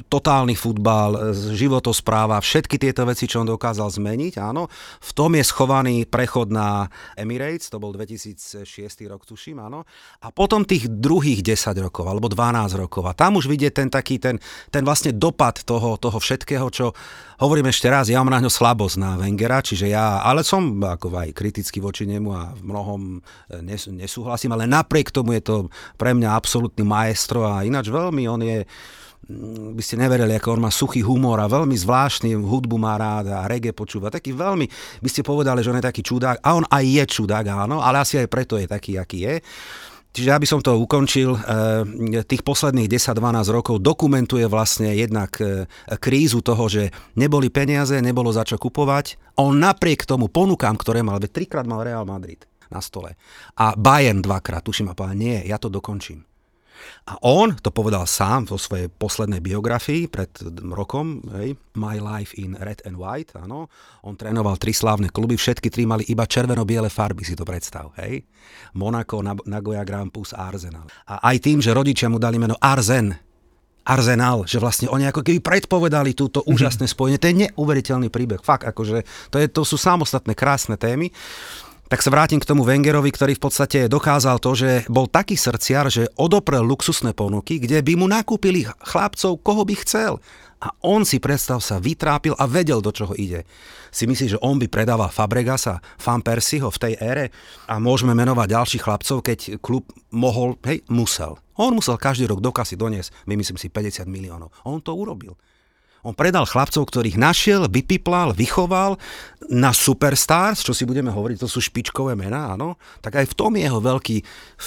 [0.06, 4.70] totálny futbal, e, životospráva, všetky tieto veci, čo on dokázal zmeniť, áno.
[5.02, 6.86] V tom je schovaný prechod na
[7.18, 9.82] Emirates, to bol 2006 rok, tuším, áno.
[10.22, 13.10] A potom tých druhých 10 rokov, alebo 12 rokov.
[13.10, 14.38] A tam už vidieť ten taký, ten,
[14.70, 16.94] ten vlastne dopad toho, toho všetkého, čo
[17.42, 21.10] hovorím ešte raz, ja mám na ňo slabosť na Wengera, čiže ja, ale som ako
[21.10, 23.00] aj kritický voči nemu a v mnohom
[23.50, 25.56] e, nesúhlasím, ale napriek tomu je to
[25.98, 30.64] pre mňa absolútny maestro a ináč veľmi, on je mm, by ste neverili, ako on
[30.64, 34.12] má suchý humor a veľmi zvláštny, hudbu má rád a reggae počúva.
[34.12, 34.66] Taký veľmi,
[35.00, 38.04] by ste povedali, že on je taký čudák a on aj je čudák, áno, ale
[38.04, 39.34] asi aj preto je taký, aký je.
[40.14, 45.66] Čiže aby som to ukončil, e, tých posledných 10-12 rokov dokumentuje vlastne jednak e,
[45.98, 49.18] krízu toho, že neboli peniaze, nebolo za čo kupovať.
[49.42, 53.18] On napriek tomu ponukám, ktoré mal, veď trikrát mal Real Madrid na stole.
[53.58, 56.22] A Bayern dvakrát, tuším, a povedal, nie, ja to dokončím.
[57.04, 60.30] A on to povedal sám vo svojej poslednej biografii pred
[60.72, 63.68] rokom, hej, My Life in Red and White, áno.
[64.04, 68.24] On trénoval tri slávne kluby, všetky tri mali iba červeno-biele farby, si to predstav, hej.
[68.76, 70.88] Monaco, Nagoya Grampus a Arsenal.
[71.08, 73.12] A aj tým, že rodičia mu dali meno Arzen,
[73.84, 76.54] Arsenal, že vlastne oni ako keby predpovedali túto mm-hmm.
[76.56, 77.20] úžasné spojenie.
[77.20, 78.40] To je neuveriteľný príbeh.
[78.40, 81.12] Fakt, akože to, je, to sú samostatné krásne témy
[81.94, 85.86] tak sa vrátim k tomu Wengerovi, ktorý v podstate dokázal to, že bol taký srdciar,
[85.86, 90.18] že odoprel luxusné ponuky, kde by mu nakúpili chlapcov, koho by chcel.
[90.58, 93.46] A on si, predstav sa, vytrápil a vedel, do čoho ide.
[93.94, 97.30] Si myslí, že on by predával Fabregasa, Fan Persiho v tej ére
[97.70, 101.38] a môžeme menovať ďalších chlapcov, keď klub mohol, hej, musel.
[101.54, 104.50] On musel každý rok do kasy doniesť, my myslím si, 50 miliónov.
[104.66, 105.38] On to urobil.
[106.04, 109.00] On predal chlapcov, ktorých našiel, vypiplal, vychoval
[109.48, 112.76] na superstars, čo si budeme hovoriť, to sú špičkové mená, áno.
[113.00, 114.16] Tak aj v tom je jeho veľký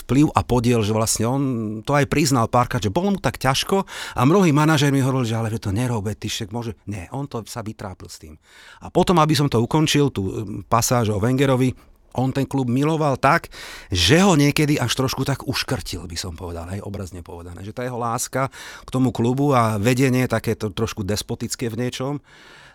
[0.05, 1.41] vplyv a podiel, že vlastne on
[1.85, 3.85] to aj priznal párkrát, že bolo mu tak ťažko
[4.17, 6.73] a mnohí manažéri mi hovorili, že ale že to nerobe, ty však môže.
[6.89, 8.33] Nie, on to sa vytrápil s tým.
[8.81, 10.25] A potom, aby som to ukončil, tú
[10.65, 11.73] pasáž o Wengerovi,
[12.17, 13.53] on ten klub miloval tak,
[13.93, 17.61] že ho niekedy až trošku tak uškrtil, by som povedal, aj obrazne povedané.
[17.61, 18.49] Že tá jeho láska
[18.83, 22.17] k tomu klubu a vedenie také to trošku despotické v niečom,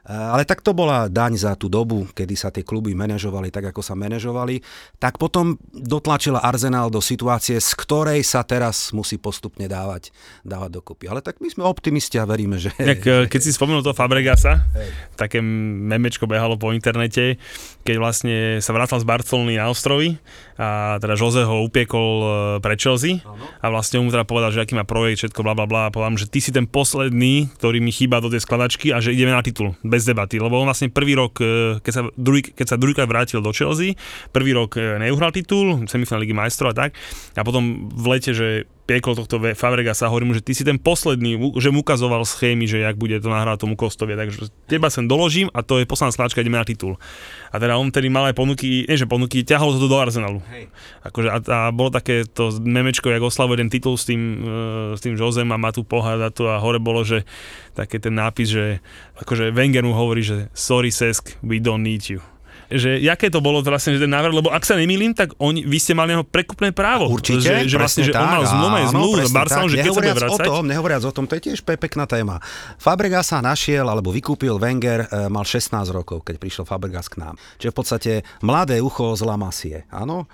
[0.03, 3.71] Eh, ale tak to bola daň za tú dobu, kedy sa tie kluby manažovali tak,
[3.71, 4.59] ako sa manažovali.
[4.99, 10.11] Tak potom dotlačila Arsenal do situácie, z ktorej sa teraz musí postupne dávať,
[10.43, 11.07] dávať dokopy.
[11.07, 12.75] Ale tak my sme optimisti a veríme, že...
[12.75, 14.91] Tak, eh, keď si spomenul to Fabregasa, Hej.
[15.15, 17.39] také memečko behalo po internete,
[17.83, 20.19] keď vlastne sa vracal z Barcelony na ostrovy
[20.57, 22.31] a teda Jose ho upiekol eh,
[22.63, 23.43] pre Chelsea ano.
[23.59, 25.83] a vlastne mu teda povedal, že aký má projekt, všetko bla bla bla.
[25.89, 29.03] A povedal mu, že ty si ten posledný, ktorý mi chýba do tej skladačky a
[29.03, 32.43] že ideme na titul bez debaty, lebo on vlastne prvý rok, e, keď sa, druhý,
[32.47, 33.99] keď sa druhýkrát vrátil do Chelsea,
[34.31, 36.91] prvý rok e, neuhral titul, semifinál ligy majstrov a tak,
[37.35, 41.41] a potom v lete, že piekol tohto Fabregasa, hovorím mu, že ty si ten posledný,
[41.57, 45.49] že mu ukazoval schémy, že jak bude to nahrávať tomu Kostovie, takže teba sem doložím
[45.57, 47.01] a to je posledná sláčka, ideme na titul.
[47.49, 50.45] A teda on tedy mal aj ponuky, nie že ponuky, ťahol to do Arsenalu.
[50.53, 50.69] Hej.
[51.09, 55.01] Akože a, a, bolo také to memečko, jak oslavuje ten titul s tým, uh, s
[55.01, 57.25] tým Josem a tu pohľad a to a hore bolo, že
[57.73, 58.85] také ten nápis, že
[59.17, 62.32] akože Wenger mu hovorí, že sorry Sesk, we don't need you
[62.79, 65.79] že jaké to bolo vlastne, že ten návrh, lebo ak sa nemýlim, tak on, vy
[65.79, 67.09] ste mali jeho prekupné právo.
[67.09, 70.15] Určite, že, že vlastne, že on mal zmluvu, zmluvu s Barcelonou, že keď sa bude
[70.17, 70.47] vracať.
[70.47, 72.41] O tom, nehovoriac o tom, to je tiež pekná téma.
[72.81, 77.35] Fabregas sa našiel, alebo vykúpil Wenger, e, mal 16 rokov, keď prišiel Fabregas k nám.
[77.61, 78.13] Čiže v podstate
[78.45, 80.27] mladé ucho z La Masie, áno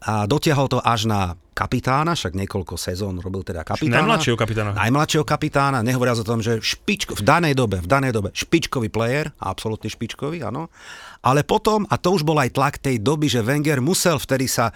[0.00, 4.00] a dotiahol to až na kapitána, však niekoľko sezón robil teda kapitána.
[4.00, 4.70] Najmladšieho kapitána.
[4.72, 9.28] Najmladšieho kapitána, nehovoriac o tom, že špičko, v danej dobe, v danej dobe špičkový player,
[9.36, 10.72] absolútne špičkový, áno.
[11.20, 14.72] Ale potom, a to už bol aj tlak tej doby, že Wenger musel vtedy sa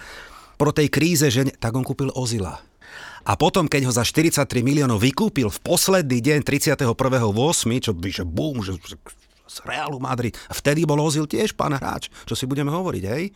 [0.61, 2.61] pro tej kríze, že tak on kúpil Ozila.
[3.25, 6.85] A potom, keď ho za 43 miliónov vykúpil v posledný deň 31.8.,
[7.81, 8.77] čo by, že bum, že,
[9.49, 13.33] z Realu Madrid, vtedy bol Ozil tiež pán hráč, čo si budeme hovoriť, hej?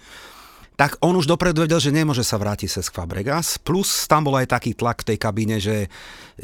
[0.79, 3.59] Tak on už dopredu vedel, že nemôže sa vrátiť cez Fabregas.
[3.59, 5.91] Plus tam bol aj taký tlak v tej kabíne, že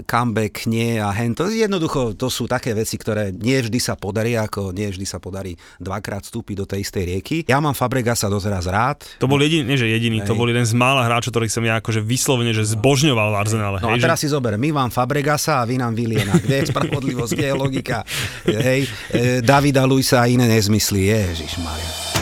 [0.04, 1.32] comeback nie a hen.
[1.40, 5.24] To jednoducho to sú také veci, ktoré nie vždy sa podarí, ako nie vždy sa
[5.24, 7.38] podarí dvakrát vstúpiť do tej istej rieky.
[7.48, 9.08] Ja mám Fabregasa doteraz rád.
[9.24, 10.28] To bol jediný, nie že jediný, hej.
[10.28, 13.78] to bol jeden z mála hráčov, ktorých som ja akože vyslovene, že zbožňoval v Arsenále.
[13.80, 14.28] No hej, a teraz že...
[14.28, 16.36] si zober, my vám Fabregasa a vy nám Viliena.
[16.36, 18.04] Kde je spravodlivosť, kde je logika?
[18.44, 21.08] Hej, e, Davida Luisa a iné nezmysly.
[21.08, 22.15] Ježiš Maria.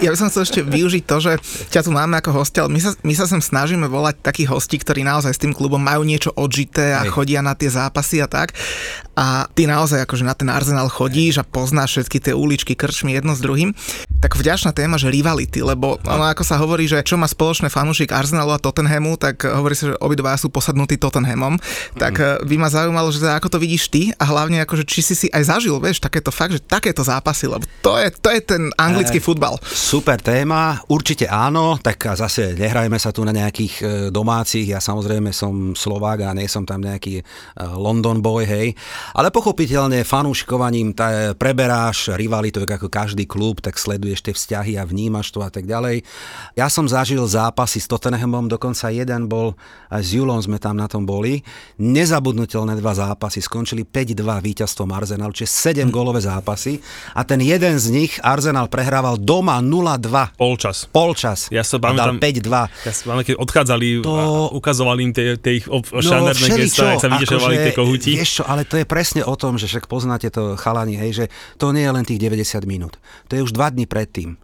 [0.00, 1.32] Ja by som chcel ešte využiť to, že
[1.68, 4.80] ťa tu máme ako hostia, ale my sa, my sa sem snažíme volať takých hostí,
[4.80, 7.12] ktorí naozaj s tým klubom majú niečo odžité a Hej.
[7.12, 8.56] chodia na tie zápasy a tak.
[9.12, 13.36] A ty naozaj akože na ten Arsenal chodíš a poznáš všetky tie uličky, krčmy jedno
[13.36, 13.76] s druhým.
[14.24, 18.16] Tak vďačná téma, že rivality, lebo ono ako sa hovorí, že čo má spoločné fanúšik
[18.16, 21.60] Arsenalu a Tottenhamu, tak hovorí sa, že obidva sú posadnutí Tottenhamom.
[22.00, 22.48] Tak mm.
[22.48, 25.52] by ma zaujímalo, že ako to vidíš ty a hlavne akože či si si aj
[25.52, 29.24] zažil, vieš, takéto fakt, že takéto zápasy, lebo to je, to je ten anglický e,
[29.24, 29.60] futbal.
[29.90, 33.84] Super téma, určite áno, tak zase nehrajme sa tu na nejakých e,
[34.14, 37.22] domácich, ja samozrejme som Slovák a nie som tam nejaký e,
[37.74, 38.78] London boy, hej,
[39.18, 44.84] ale pochopiteľne fanúšikovaním tá, preberáš rivalitu, ako každý klub, tak sleduje rozbehli ešte vzťahy a
[44.84, 46.02] vnímaš to a tak ďalej.
[46.58, 49.54] Ja som zažil zápasy s Tottenhamom, dokonca jeden bol,
[49.90, 51.42] aj s Julom sme tam na tom boli.
[51.78, 55.92] Nezabudnutelné dva zápasy, skončili 5-2 víťazstvom Arsenal, čiže 7 hm.
[55.94, 56.82] gólové zápasy
[57.14, 60.36] a ten jeden z nich Arsenal prehrával doma 0-2.
[60.36, 60.86] Polčas.
[60.92, 61.48] Polčas.
[61.48, 62.86] Ja sa pamätám, 5-2.
[62.86, 64.12] Ja sa pamätám, keď odchádzali to...
[64.12, 65.88] a ukazovali im tie, tie ich ob...
[65.88, 68.10] no, šanderné gesta, sa vytešovali akože, tie kohuti.
[68.20, 71.24] Vieš čo, ale to je presne o tom, že však poznáte to chalani, hej, že
[71.56, 73.00] to nie je len tých 90 minút.
[73.32, 74.36] To je už dva dní predtým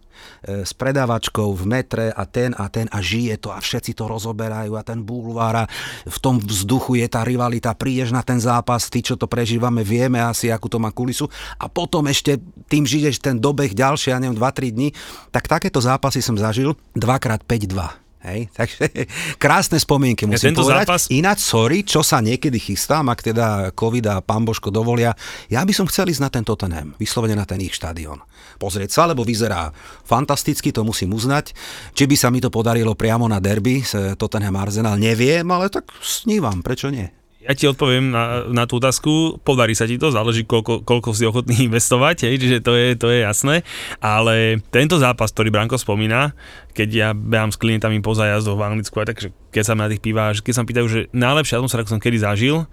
[0.43, 4.73] s predávačkou v metre a ten a ten a žije to a všetci to rozoberajú
[4.77, 5.69] a ten bulvár a
[6.05, 10.17] v tom vzduchu je tá rivalita, prídeš na ten zápas, ty čo to prežívame, vieme
[10.23, 11.27] asi, akú to má kulisu
[11.59, 12.39] a potom ešte
[12.71, 14.89] tým žiješ ten dobeh ďalšie, ja neviem, 2-3 dní,
[15.29, 19.07] tak takéto zápasy som zažil dvakrát 5-2 Hej, takže
[19.39, 20.85] krásne spomienky musím ja, povedať.
[20.85, 21.03] Zápas...
[21.07, 25.15] Ináč, sorry, čo sa niekedy chystám, ak teda COVID a pán Božko dovolia,
[25.47, 28.19] ja by som chcel ísť na ten Tottenham, vyslovene na ten ich štadión.
[28.59, 29.71] Pozrieť sa, lebo vyzerá
[30.03, 31.55] fantasticky, to musím uznať.
[31.95, 33.85] Či by sa mi to podarilo priamo na derby
[34.19, 37.26] Tottenham Arsenal, neviem, ale tak snívam, prečo nie?
[37.47, 41.23] Ja ti odpoviem na, na tú otázku, podarí sa ti to, záleží koľko, koľko si
[41.23, 43.63] ochotný investovať, hej, čiže to je, to je jasné,
[44.03, 46.35] ale tento zápas, ktorý Branko spomína,
[46.75, 50.03] keď ja behám s klientami po zájazdoch v Anglicku, aj takže keď sa na tých
[50.03, 52.67] pývaš, keď sa pýtajú, že najlepšia atmosféra, ako som kedy zažil,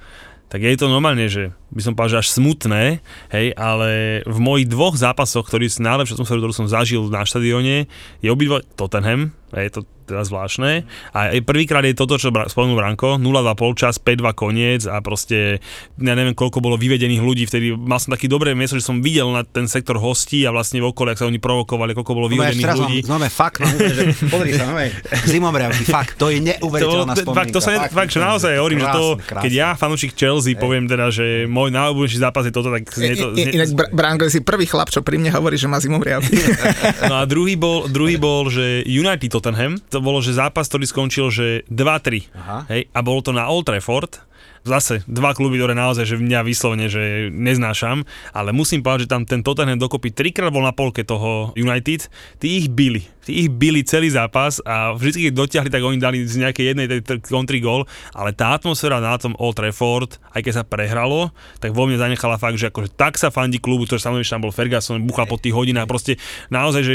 [0.53, 3.03] tak je to normálne, že by som povedal, že až smutné,
[3.35, 7.91] hej, ale v mojich dvoch zápasoch, ktorý sú najlepšia atmosféru, ktorú som zažil na štadióne,
[8.23, 10.85] je obidva Tottenham, je to teda zvláštne.
[11.17, 15.65] A prvýkrát je toto, čo spomenul Branko, 0-2 polčas, 5-2 koniec a proste,
[15.97, 19.27] ja neviem, koľko bolo vyvedených ľudí, vtedy mal som také dobré miesto, že som videl
[19.33, 22.33] na ten sektor hostí a vlastne v okolí, ak sa oni provokovali, koľko bolo no,
[22.37, 22.99] vyvedených ľudí.
[23.09, 24.77] Znamená, fakt, no, že, pozri sa, no,
[25.25, 27.41] zimomriavky, fakt, to je neuveriteľná spomienka.
[27.41, 30.85] Fakt, to sa fakt, fakt, že naozaj hovorím, že to, keď ja, fanúšik Chelsea, poviem
[30.85, 33.33] teda, že môj najobľúbenejší zápas je toto, tak znie to...
[33.33, 33.55] Znie...
[33.55, 36.37] Inak Branko si prvý chlap, čo pri mne hovorí, že má zimomriavky.
[37.11, 41.27] no a druhý bol, druhý bol, že United Tottenham, to bolo, že zápas, ktorý skončil,
[41.31, 42.29] že 2-3.
[42.69, 44.21] Hej, a bolo to na Old Trafford
[44.65, 48.03] zase dva kluby, ktoré naozaj, že mňa vyslovene, že neznášam,
[48.33, 52.09] ale musím povedať, že tam ten Tottenham dokopy trikrát bol na polke toho United,
[52.41, 53.05] tí ich bili.
[53.25, 56.87] Tí ich bili celý zápas a vždy, keď dotiahli, tak oni dali z nejakej jednej
[57.25, 61.89] country goal, ale tá atmosféra na tom Old Trafford, aj keď sa prehralo, tak vo
[61.89, 65.29] mne zanechala fakt, že akože tak sa fandí klubu, ktorý samozrejme tam bol Ferguson, buchal
[65.29, 66.21] po tých hodinách, proste
[66.53, 66.95] naozaj, že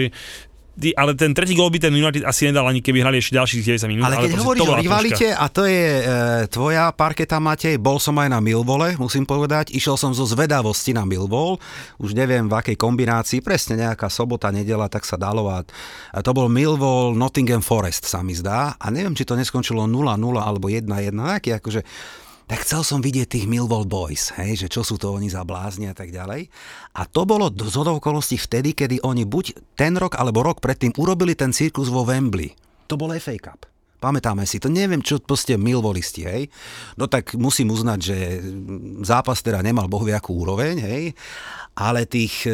[0.96, 3.92] ale ten tretí gol by ten United asi nedal ani keby hrali ešte ďalších 90
[3.92, 4.04] minút.
[4.08, 6.04] Ale keď ale hovoríš o rivalite, a to je e,
[6.48, 11.04] tvoja parketa, Matej, bol som aj na Milvole, musím povedať, išiel som zo zvedavosti na
[11.04, 11.60] Milvol,
[12.00, 15.62] už neviem v akej kombinácii, presne nejaká sobota, nedela, tak sa dalo a,
[16.16, 20.16] a to bol Milvol Nottingham Forest sa mi zdá a neviem, či to neskončilo 0-0
[20.40, 21.84] alebo 1-1, nejaký akože
[22.50, 25.86] tak chcel som vidieť tých Millwall Boys, hej, že čo sú to oni za blázni
[25.86, 26.50] a tak ďalej.
[26.98, 31.38] A to bolo z okolností vtedy, kedy oni buď ten rok alebo rok predtým urobili
[31.38, 32.58] ten cirkus vo Wembley.
[32.90, 33.70] To bol FA Cup.
[34.00, 36.48] Pamätáme si to, neviem, čo proste milvolisti, hej.
[36.96, 38.18] No tak musím uznať, že
[39.04, 41.04] zápas teda nemal bohviakú úroveň, hej
[41.80, 42.52] ale tých e,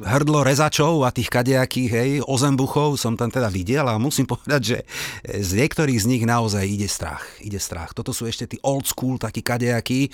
[0.00, 4.78] hrdlo rezačov a tých kadejakých hej, ozembuchov som tam teda videl a musím povedať, že
[5.20, 7.20] e, z niektorých z nich naozaj ide strach.
[7.44, 7.92] Ide strach.
[7.92, 10.08] Toto sú ešte tí old school, takí kadejakí,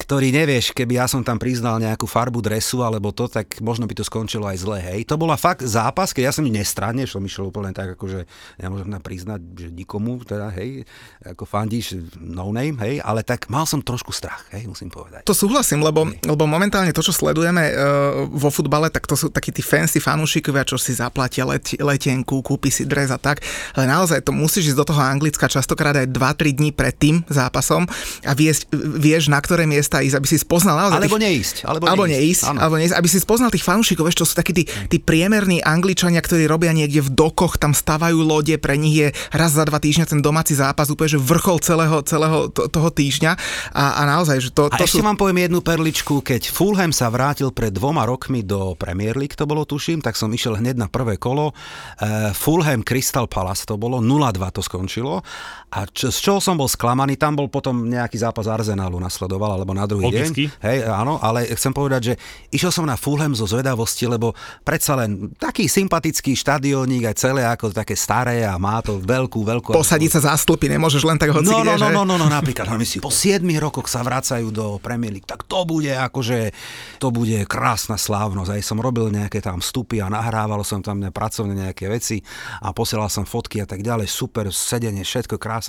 [0.00, 3.92] ktorí nevieš, keby ja som tam priznal nejakú farbu dresu alebo to, tak možno by
[3.92, 4.80] to skončilo aj zle.
[4.80, 5.04] Hej.
[5.12, 8.24] To bola fakt zápas, keď ja som nestranne, som išiel úplne tak, akože
[8.56, 10.88] nemôžem nám priznať, že nikomu, teda, hej,
[11.20, 15.28] ako fandíš no name, hej, ale tak mal som trošku strach, hej, musím povedať.
[15.28, 19.28] To súhlasím, lebo, lebo momentálne to, čo sledujem, sledujeme uh, vo futbale, tak to sú
[19.28, 23.42] takí tí fancy fanúšikovia, čo si zaplatia let, letenku, kúpi si dres a tak.
[23.74, 27.90] Ale naozaj to musíš ísť do toho Anglicka častokrát aj 2-3 dní pred tým zápasom
[28.22, 30.98] a vieš, vieš na ktoré miesta ísť, aby si spoznal naozaj...
[31.02, 31.56] Alebo tých, neísť.
[31.66, 34.54] Alebo, alebo neísť, neísť alebo neísť, aby si spoznal tých fanúšikov, vieš, čo sú takí
[34.54, 39.08] tí, tí priemerní Angličania, ktorí robia niekde v dokoch, tam stavajú lode, pre nich je
[39.34, 43.32] raz za dva týždňa ten domáci zápas úplne, že vrchol celého, celého to, toho týždňa
[43.74, 45.06] a, a naozaj, že to, a to ešte sú...
[45.06, 49.32] vám poviem jednu perličku, keď Fulham sa vrátil vrátil pred dvoma rokmi do Premier League,
[49.32, 51.56] to bolo tuším, tak som išiel hneď na prvé kolo.
[51.96, 55.24] Uh, Fulham Crystal Palace to bolo, 0-2 to skončilo.
[55.70, 59.70] A čo, z čoho som bol sklamaný, tam bol potom nejaký zápas Arsenalu nasledoval, alebo
[59.70, 60.50] na druhý Logicky.
[60.50, 60.66] deň.
[60.66, 62.14] Hej, áno, ale chcem povedať, že
[62.50, 64.34] išiel som na Fulham zo zvedavosti, lebo
[64.66, 69.70] predsa len taký sympatický štadiónik aj celé ako také staré a má to veľkú, veľkú...
[69.70, 72.26] Posadiť sa za stĺpy, nemôžeš len tak hoci No, kde, no, no, no, no, no,
[72.26, 76.50] napríklad, no, si, po 7 rokoch sa vracajú do Premier League, tak to bude akože,
[76.98, 78.58] to bude krásna slávnosť.
[78.58, 82.18] Aj som robil nejaké tam vstupy a nahrával som tam ne, pracovne nejaké veci
[82.58, 85.59] a posielal som fotky a tak ďalej, super sedenie, všetko krásne.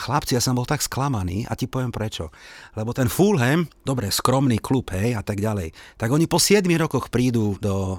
[0.00, 2.32] Chlapci, ja som bol tak sklamaný a ti poviem prečo.
[2.74, 7.12] Lebo ten Fulham, dobre, skromný klub, hej, a tak ďalej, tak oni po 7 rokoch
[7.12, 7.96] prídu do, e,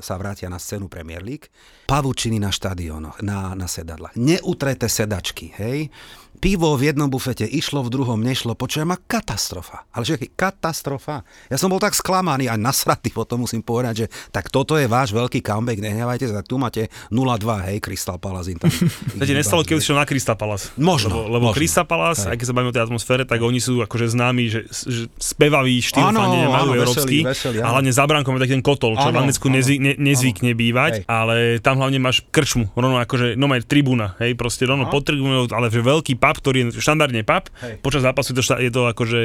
[0.00, 1.52] sa vrátia na scénu Premier League,
[1.84, 5.92] pavučiny na štadiónoch, na, na sedadlách, neutreté sedačky, hej,
[6.40, 9.84] pivo v jednom bufete išlo, v druhom nešlo, počujem ma katastrofa.
[9.92, 11.22] Ale že katastrofa.
[11.52, 15.12] Ja som bol tak sklamaný a nasratý, potom musím povedať, že tak toto je váš
[15.12, 18.56] veľký comeback, nehnevajte sa, tu máte 0-2, hej, Crystal Palace.
[18.56, 18.72] Tam,
[19.20, 20.72] To ti nestalo, keď si šiel na Crystal Palace.
[20.80, 21.58] Možno, Lebo, lebo možno.
[21.60, 24.60] Crystal Palace, aj keď sa bavíme o tej atmosfére, tak oni sú akože známi, že,
[24.72, 27.20] že spevaví štýl Áno, fandenia majú európsky.
[27.20, 29.92] veselý, a hlavne za bránkom je taký ten kotol, čo Áno, v Anglicku nezvy, ne,
[30.00, 31.04] nezvykne bývať, Hej.
[31.04, 35.50] ale tam hlavne máš krčmu, rovno akože, no aj tribúna, hej, proste rovno pod tribúnou,
[35.50, 37.82] ale že veľký pub, ktorý je štandardne pub, Hej.
[37.82, 39.20] počas zápasu je to, je to akože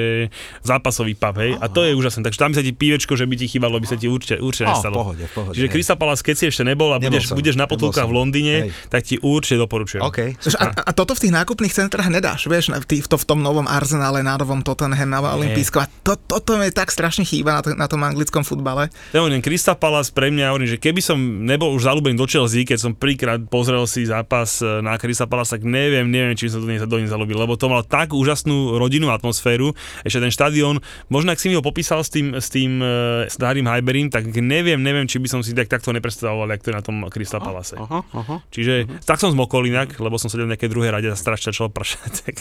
[0.62, 2.26] zápasový pub, hej, a to je úžasné.
[2.26, 4.66] Takže tam by sa ti pívečko, že by ti chýbalo, by sa ti určite, určite
[4.68, 4.96] nestalo.
[4.96, 5.70] pohode, pohode, Čiže.
[5.70, 8.56] Crystal Palace, keď si ešte nebol a Nebol budeš, som, budeš na potulkách v Londýne,
[8.66, 8.70] Hej.
[8.90, 10.02] tak ti určite doporučujem.
[10.02, 10.20] OK.
[10.42, 13.46] Vieš, A, a toto v tých nákupných centrách nedáš, vieš, na- v, to, v tom
[13.46, 15.86] novom Arsenále, na novom Tottenham, na Olympijskom.
[15.86, 18.90] A to, toto mi tak strašne chýba na, to, na tom anglickom futbale.
[19.14, 22.64] Ja hovorím, Crystal Palace pre mňa, hovorím, že keby som nebol už zalúbený do Chelsea,
[22.64, 26.62] keď som prvýkrát pozrel si zápas e, na Crystal Palace, tak neviem, neviem, či som
[26.62, 29.76] do nej, do nej zalúbil, lebo to mal tak úžasnú rodinnú atmosféru,
[30.08, 30.80] ešte ten štadión,
[31.12, 34.80] možno ak si mi ho popísal s tým, s tým uh, starým Hyberim, tak neviem,
[34.80, 37.76] neviem, či by som si tak takto nepredstavoval, jak to je na tom Crystal Palace.
[37.76, 38.36] Aha, aha.
[38.50, 41.72] Čiže tak som zmokol inak, lebo som sedel v nejakej druhej rade a strašne začal
[41.72, 42.14] pršať.
[42.26, 42.38] Tak,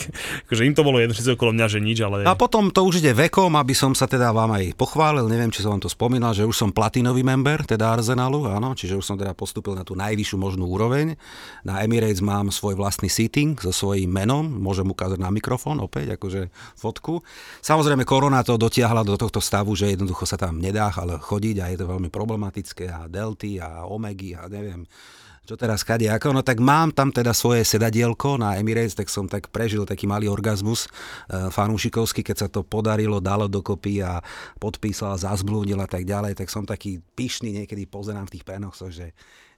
[0.48, 2.24] akože im to bolo jedno, všetci okolo mňa, že nič, ale...
[2.24, 5.61] A potom to už ide vekom, aby som sa teda vám aj pochválil, neviem, či
[5.61, 9.16] som vám to spomínal, že už som platinový member, teda Arsenalu, áno, čiže už som
[9.20, 11.20] teda postúpil na tú najvyššiu možnú úroveň.
[11.68, 16.53] Na Emirates mám svoj vlastný seating so svojím menom, môžem ukázať na mikrofón opäť, akože
[16.78, 17.24] fotku.
[17.64, 21.64] Samozrejme, korona to dotiahla do tohto stavu, že jednoducho sa tam nedá ale chodiť a
[21.72, 24.84] je to veľmi problematické a delty a omegy a neviem
[25.45, 29.28] čo teraz kade ako, no tak mám tam teda svoje sedadielko na Emirates, tak som
[29.28, 34.24] tak prežil taký malý orgazmus e, fanúšikovský, keď sa to podarilo, dalo dokopy a
[34.57, 39.12] podpísal, zazblúdil a tak ďalej, tak som taký pyšný niekedy pozerám v tých prenosoch, že,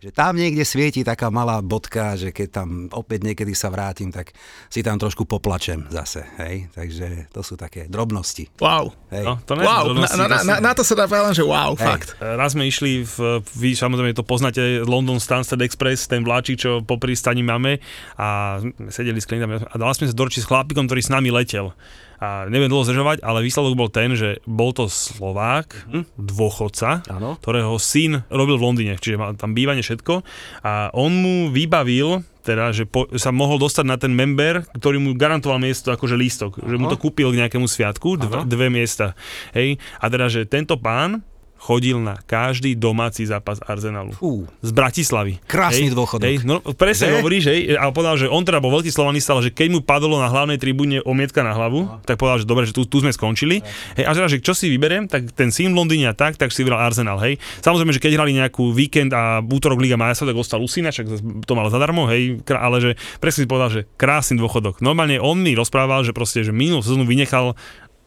[0.06, 4.30] že tam niekde svieti taká malá bodka, že keď tam opäť niekedy sa vrátim, tak
[4.70, 8.46] si tam trošku poplačem zase, hej, takže to sú také drobnosti.
[8.62, 8.94] Wow.
[9.10, 9.26] Hej.
[9.26, 11.44] No, to Wow, na, drobnosti, na, to sú- na, na to sa dá povedať, že
[11.50, 11.82] wow, Hej.
[11.82, 12.08] fakt.
[12.22, 17.02] Raz sme išli, v, vy samozrejme to poznáte, London Stansted Express, ten vláčik, čo po
[17.02, 17.82] prístani máme
[18.14, 21.34] a sme sedeli s klientami a dali sme sa dorčiť s chlapikom, ktorý s nami
[21.34, 21.74] letel.
[22.20, 27.36] A neviem dlho zdržovať, ale výsledok bol ten, že bol to Slovák, dôchodca, Áno.
[27.40, 30.24] ktorého syn robil v Londýne, čiže mal tam bývanie všetko
[30.64, 35.18] a on mu vybavil teda, že po, sa mohol dostať na ten member, ktorý mu
[35.18, 39.18] garantoval miesto akože lístok, že mu to kúpil k nejakému sviatku, dve, dve miesta.
[39.50, 39.82] Hej.
[39.98, 44.14] A teda, že tento pán chodil na každý domáci zápas Arsenalu.
[44.14, 44.46] Fú.
[44.62, 45.42] Z Bratislavy.
[45.48, 46.26] Krásny hej, dôchodok.
[46.26, 47.14] Hej, no, presne Že?
[47.20, 50.20] hovoríš, hej, a povedal, že on teda bol veľký slovanista, ale že keď mu padlo
[50.20, 53.64] na hlavnej tribúne omietka na hlavu, tak povedal, že dobre, že tu, tu sme skončili.
[53.98, 56.62] Hej, a teda, že čo si vyberiem, tak ten syn Londýne a tak, tak si
[56.62, 57.40] vybral Arsenal, hej.
[57.64, 61.06] Samozrejme, že keď hrali nejakú víkend a útorok Liga Majstrov, tak ostal Usina, však
[61.42, 64.84] to mal zadarmo, hej, ale že presne si povedal, že krásny dôchodok.
[64.84, 67.56] Normálne on mi rozprával, že proste, že minulú sezónu vynechal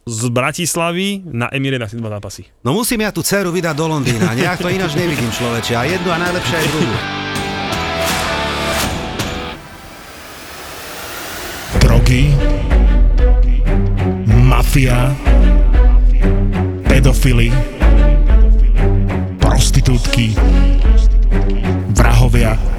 [0.08, 2.48] z Bratislavy na Emirates asi dva zápasy.
[2.64, 5.74] No musím ja tú dceru vydať do Londýna, nejak to ináč nevidím človeče.
[5.76, 6.98] A jednu a najlepšie aj druhú.
[11.90, 12.34] drogy,
[14.26, 15.14] mafia,
[16.86, 17.50] pedofily,
[19.42, 20.34] prostitútky,
[21.94, 22.79] vrahovia.